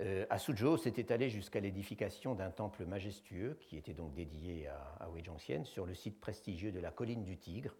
[0.00, 5.04] Euh, à Suzhou s'est étalé jusqu'à l'édification d'un temple majestueux qui était donc dédié à,
[5.04, 5.22] à Wei
[5.64, 7.74] sur le site prestigieux de la colline du Tigre,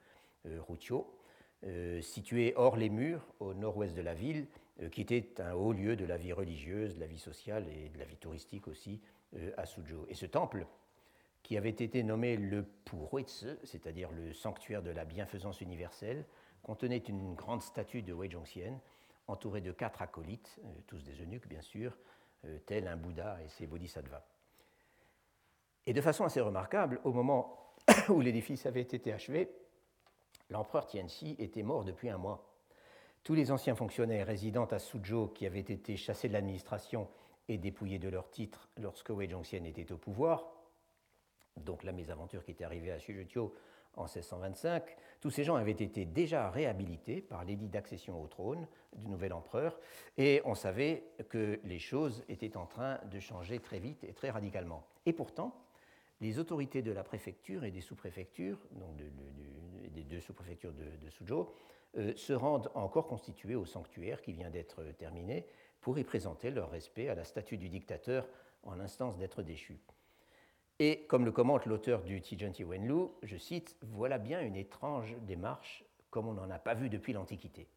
[0.45, 0.61] euh,
[1.65, 4.47] euh situé hors les murs au nord-ouest de la ville,
[4.83, 7.89] euh, qui était un haut lieu de la vie religieuse, de la vie sociale et
[7.89, 9.01] de la vie touristique aussi
[9.57, 10.07] à Suzhou.
[10.09, 10.67] Et ce temple,
[11.43, 16.27] qui avait été nommé le Puruitse, c'est-à-dire le sanctuaire de la bienfaisance universelle,
[16.63, 18.31] contenait une grande statue de Wei
[19.29, 21.97] entouré de quatre acolytes, euh, tous des eunuques bien sûr,
[22.45, 24.25] euh, tels un Bouddha et ses bodhisattvas.
[25.87, 27.75] Et de façon assez remarquable, au moment
[28.09, 29.51] où l'édifice avait été achevé,
[30.51, 32.45] l'empereur Tianxi était mort depuis un mois.
[33.23, 37.09] Tous les anciens fonctionnaires résidant à Suzhou qui avaient été chassés de l'administration
[37.49, 40.47] et dépouillés de leurs titres lorsque Wei Zhongxian était au pouvoir,
[41.65, 43.53] donc la mésaventure qui était arrivée à Xuzhou
[43.97, 49.09] en 1625, tous ces gens avaient été déjà réhabilités par l'édit d'accession au trône du
[49.09, 49.79] nouvel empereur,
[50.17, 54.31] et on savait que les choses étaient en train de changer très vite et très
[54.31, 54.87] radicalement.
[55.07, 55.65] Et pourtant,
[56.21, 61.49] les autorités de la préfecture et des sous-préfectures, donc des deux sous-préfectures de, Suzhou,
[61.97, 65.47] euh, se rendent encore constituées au sanctuaire qui vient d'être terminé
[65.81, 68.29] pour y présenter leur respect à la statue du dictateur
[68.63, 69.79] en instance d'être déchu.
[70.81, 75.85] Et comme le commente l'auteur du Tijanti Wenlu, je cite, Voilà bien une étrange démarche
[76.11, 77.69] comme on n'en a pas vu depuis l'Antiquité.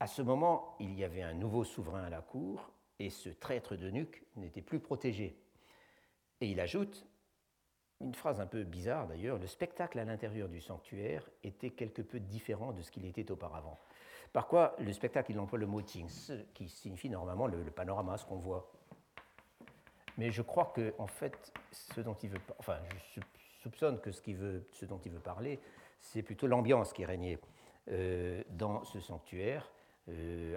[0.00, 3.76] À ce moment, il y avait un nouveau souverain à la cour, et ce traître
[3.76, 5.36] de nuque n'était plus protégé.
[6.40, 7.06] Et il ajoute,
[8.00, 12.18] une phrase un peu bizarre d'ailleurs, le spectacle à l'intérieur du sanctuaire était quelque peu
[12.18, 13.78] différent de ce qu'il était auparavant.
[14.32, 18.16] Par quoi le spectacle, il emploie le mot tings, qui signifie normalement le, le panorama,
[18.16, 18.70] ce qu'on voit
[20.20, 22.76] mais je crois que, en fait, ce dont il veut, enfin,
[23.62, 25.58] soupçonne que ce, dont il veut parler,
[25.98, 27.38] c'est plutôt l'ambiance qui régnait
[28.50, 29.72] dans ce sanctuaire,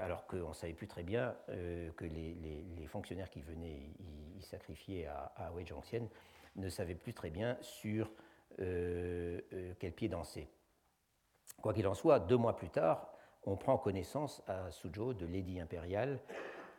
[0.01, 3.93] alors qu'on ne savait plus très bien que les, fonctionnaires qui venaient
[4.35, 5.65] y, sacrifier à, à Wei
[6.57, 8.11] ne savaient plus très bien sur
[8.57, 10.49] quel pied danser.
[11.61, 13.07] Quoi qu'il en soit, deux mois plus tard,
[13.45, 16.19] on prend connaissance à Suzhou de l'édit impérial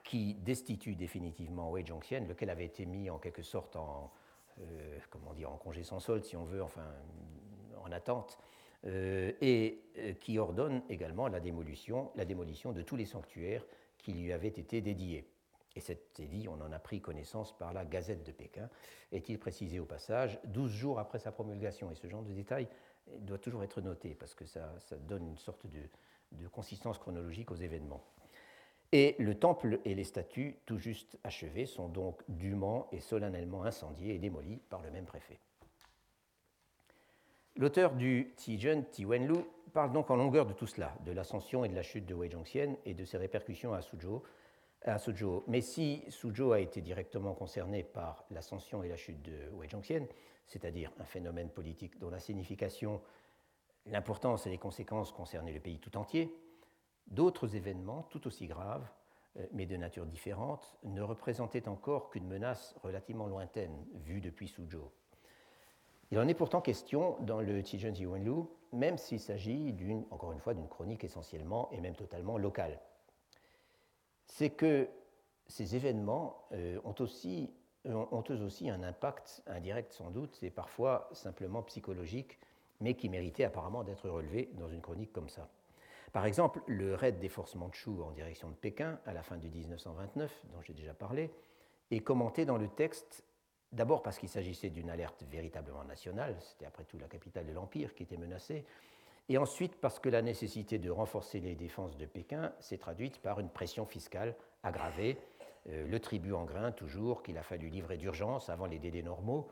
[0.04, 4.12] qui destitue définitivement Wei Zhongxian, lequel avait été mis en quelque sorte en,
[4.60, 6.86] euh, comment dire, en congé sans solde, si on veut, enfin
[7.82, 8.38] en attente,
[8.86, 13.64] euh, et euh, qui ordonne également la démolition, la démolition de tous les sanctuaires
[13.98, 15.26] qui lui avaient été dédiés.
[15.74, 18.68] Et cet édit, on en a pris connaissance par la Gazette de Pékin,
[19.10, 21.90] est-il précisé au passage, 12 jours après sa promulgation.
[21.90, 22.68] Et ce genre de détail
[23.18, 24.70] doit toujours être noté, parce que ça,
[25.08, 28.04] donne une sorte de consistance chronologique aux événements.
[28.96, 34.14] Et le temple et les statues, tout juste achevés, sont donc dûment et solennellement incendiés
[34.14, 35.40] et démolis par le même préfet.
[37.56, 39.34] L'auteur du Tijun, Ti Wenlu,
[39.72, 42.30] parle donc en longueur de tout cela, de l'ascension et de la chute de Wei
[42.30, 44.22] Zhongxian et de ses répercussions à Suzhou.
[44.82, 45.42] À Suzhou.
[45.48, 50.06] Mais si Suzhou a été directement concerné par l'ascension et la chute de Wei Zhongxian,
[50.46, 53.00] c'est-à-dire un phénomène politique dont la signification
[53.86, 56.32] l'importance et les conséquences concernaient le pays tout entier,
[57.08, 58.86] d'autres événements tout aussi graves,
[59.36, 64.90] euh, mais de nature différente, ne représentaient encore qu'une menace relativement lointaine, vue depuis Suzhou.
[66.10, 69.74] Il en est pourtant question dans le Tijun Wenlu, même s'il s'agit,
[70.10, 72.78] encore une fois, d'une chronique essentiellement et même totalement locale.
[74.26, 74.88] C'est que
[75.46, 77.52] ces événements euh, ont, aussi,
[77.84, 82.38] ont eux aussi un impact indirect sans doute, et parfois simplement psychologique,
[82.80, 85.48] mais qui méritait apparemment d'être relevé dans une chronique comme ça.
[86.14, 89.50] Par exemple, le raid des forces mandchoues en direction de Pékin à la fin du
[89.50, 91.32] 1929, dont j'ai déjà parlé,
[91.90, 93.24] est commenté dans le texte
[93.72, 97.96] d'abord parce qu'il s'agissait d'une alerte véritablement nationale, c'était après tout la capitale de l'Empire
[97.96, 98.64] qui était menacée,
[99.28, 103.40] et ensuite parce que la nécessité de renforcer les défenses de Pékin s'est traduite par
[103.40, 105.18] une pression fiscale aggravée,
[105.68, 109.48] euh, le tribut en grain toujours qu'il a fallu livrer d'urgence avant les délais normaux,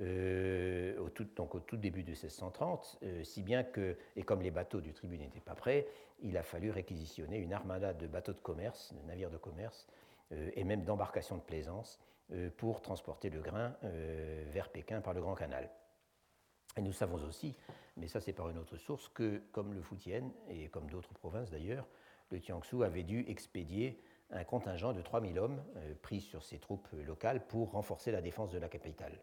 [0.00, 4.42] euh, au tout, donc au tout début de 1630, euh, si bien que, et comme
[4.42, 5.86] les bateaux du tribut n'étaient pas prêts,
[6.20, 9.86] il a fallu réquisitionner une armada de bateaux de commerce, de navires de commerce,
[10.32, 12.00] euh, et même d'embarcations de plaisance
[12.56, 15.68] pour transporter le grain vers Pékin par le Grand Canal.
[16.78, 17.54] Et nous savons aussi,
[17.98, 21.50] mais ça c'est par une autre source, que comme le Fujian et comme d'autres provinces
[21.50, 21.86] d'ailleurs,
[22.30, 25.62] le Jiangsu avait dû expédier un contingent de 3000 hommes
[26.00, 29.20] pris sur ses troupes locales pour renforcer la défense de la capitale.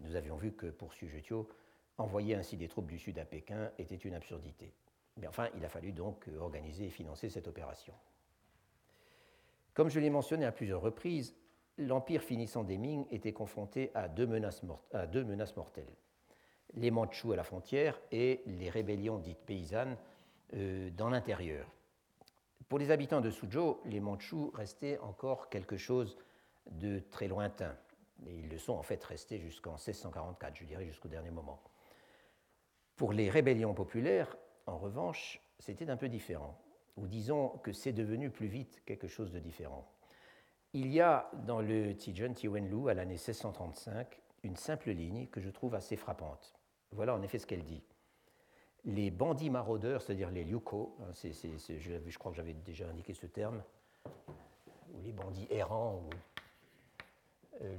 [0.00, 1.48] Nous avions vu que pour Sujetio,
[1.98, 4.72] envoyer ainsi des troupes du Sud à Pékin était une absurdité.
[5.18, 7.92] Mais enfin, il a fallu donc organiser et financer cette opération.
[9.74, 11.34] Comme je l'ai mentionné à plusieurs reprises,
[11.78, 14.62] l'empire finissant des Ming était confronté à deux menaces,
[14.92, 15.94] à deux menaces mortelles
[16.74, 19.96] les Mandchous à la frontière et les rébellions dites paysannes
[20.54, 21.66] euh, dans l'intérieur.
[22.68, 26.16] Pour les habitants de Suzhou, les Mandchous restaient encore quelque chose
[26.70, 27.76] de très lointain
[28.26, 31.62] et ils le sont en fait restés jusqu'en 1644, je dirais jusqu'au dernier moment.
[32.96, 36.58] Pour les rébellions populaires, en revanche, c'était un peu différent,
[36.96, 39.88] ou disons que c'est devenu plus vite quelque chose de différent.
[40.72, 45.50] Il y a dans le Tijun Tiwenlu à l'année 1635 une simple ligne que je
[45.50, 46.54] trouve assez frappante.
[46.92, 47.82] Voilà en effet ce qu'elle dit.
[48.84, 53.62] Les bandits maraudeurs, c'est-à-dire les liuko, hein, je, crois que j'avais déjà indiqué ce terme,
[54.94, 56.10] ou les bandits errants, ou
[57.62, 57.76] les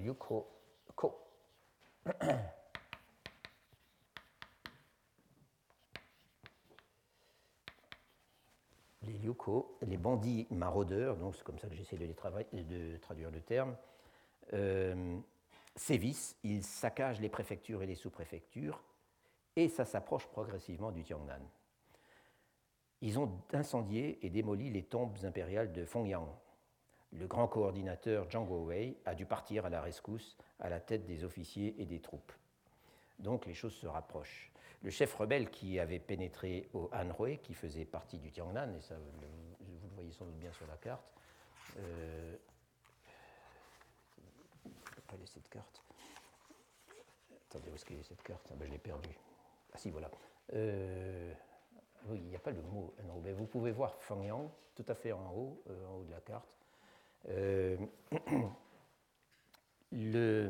[9.20, 13.76] Liuko, les bandits maraudeurs, donc c'est comme ça que j'essaie de, de, traduire le terme,
[14.54, 15.18] euh,
[15.76, 18.82] sévissent, ils saccagent les préfectures et les sous-préfectures,
[19.56, 21.42] et ça s'approche progressivement du Tiangnan.
[23.02, 26.30] Ils ont incendié et démoli les tombes impériales de Fongyang,
[27.18, 31.24] le grand coordinateur Zhang Guowei a dû partir à la rescousse à la tête des
[31.24, 32.32] officiers et des troupes.
[33.20, 34.52] Donc les choses se rapprochent.
[34.82, 38.96] Le chef rebelle qui avait pénétré au Anhui, qui faisait partie du Tiangnan, et ça
[38.96, 39.22] vous
[39.90, 41.06] le voyez sans doute bien sur la carte,
[41.78, 42.36] euh,
[45.08, 45.82] pas cette carte.
[47.50, 48.48] Attendez, où est-ce qu'il est cette carte?
[48.52, 49.16] Ah ben, Je l'ai perdue.
[49.74, 50.10] Ah si, voilà.
[50.54, 51.34] Euh,
[52.08, 53.32] oui, il n'y a pas le mot Anhui.
[53.32, 56.48] Vous pouvez voir Fangyang tout à fait en haut, euh, en haut de la carte.
[57.30, 57.78] Euh,
[59.92, 60.50] le,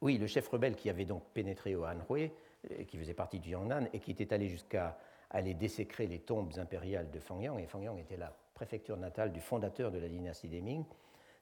[0.00, 2.30] oui, le chef rebelle qui avait donc pénétré au Anhui,
[2.70, 4.98] euh, qui faisait partie du Yangnan, et qui était allé jusqu'à
[5.30, 9.90] aller désécrer les tombes impériales de Fangyang, et Fangyang était la préfecture natale du fondateur
[9.90, 10.84] de la dynastie des Ming,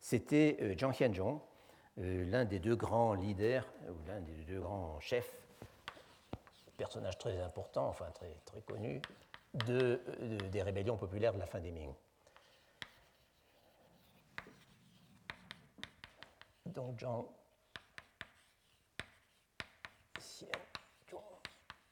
[0.00, 1.40] c'était euh, Zhang Xianzhong,
[1.98, 5.36] l'un des deux grands leaders, ou l'un des deux grands chefs,
[6.78, 9.02] personnage très important, enfin très, très connu,
[9.66, 10.00] de,
[10.50, 11.92] des rébellions populaires de la fin des Ming.
[16.74, 17.28] Donc Jean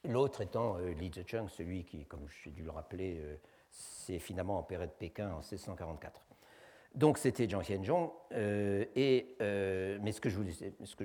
[0.08, 3.36] L'autre étant euh, Li Zecheng, celui qui, comme j'ai dû le rappeler, euh,
[3.70, 6.22] s'est finalement emperé de Pékin en 1644.
[6.94, 10.36] Donc c'était Jiang Xianzhong, euh, et, mais ce que, je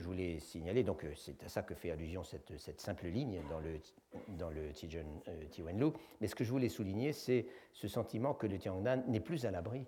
[0.04, 3.80] voulais, signaler, donc c'est à ça que fait allusion cette, simple ligne dans le,
[4.30, 4.72] dans le
[6.20, 9.52] mais ce que je voulais souligner, c'est ce sentiment que le Tiangnan n'est plus à
[9.52, 9.86] l'abri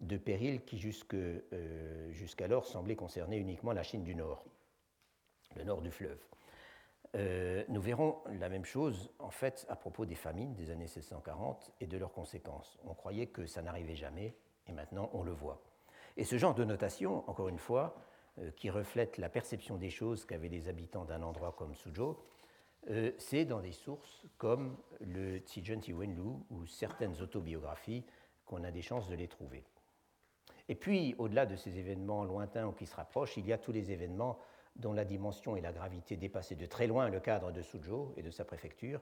[0.00, 4.44] de périls qui jusqu'alors semblaient concerner uniquement la Chine du Nord,
[5.56, 6.18] le nord du fleuve.
[7.14, 11.72] Euh, nous verrons la même chose en fait à propos des famines des années 1640
[11.80, 12.78] et de leurs conséquences.
[12.84, 14.34] On croyait que ça n'arrivait jamais
[14.66, 15.62] et maintenant on le voit.
[16.16, 17.96] Et ce genre de notation, encore une fois,
[18.38, 22.16] euh, qui reflète la perception des choses qu'avaient les habitants d'un endroit comme Suzhou,
[22.90, 28.04] euh, c'est dans des sources comme le Tijun Tiwenlu ou certaines autobiographies
[28.44, 29.64] qu'on a des chances de les trouver.
[30.68, 33.72] Et puis, au-delà de ces événements lointains ou qui se rapprochent, il y a tous
[33.72, 34.38] les événements
[34.74, 38.22] dont la dimension et la gravité dépassaient de très loin le cadre de Suzhou et
[38.22, 39.00] de sa préfecture,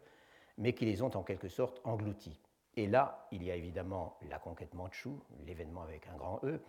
[0.59, 2.41] mais qui les ont en quelque sorte engloutis.
[2.77, 6.61] Et là, il y a évidemment la conquête mandchoue, l'événement avec un grand E,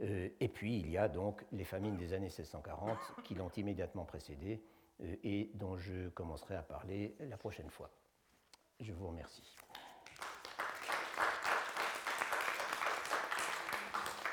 [0.00, 4.04] euh, et puis il y a donc les famines des années 1640 qui l'ont immédiatement
[4.04, 4.62] précédé
[5.02, 7.90] euh, et dont je commencerai à parler la prochaine fois.
[8.80, 9.54] Je vous remercie.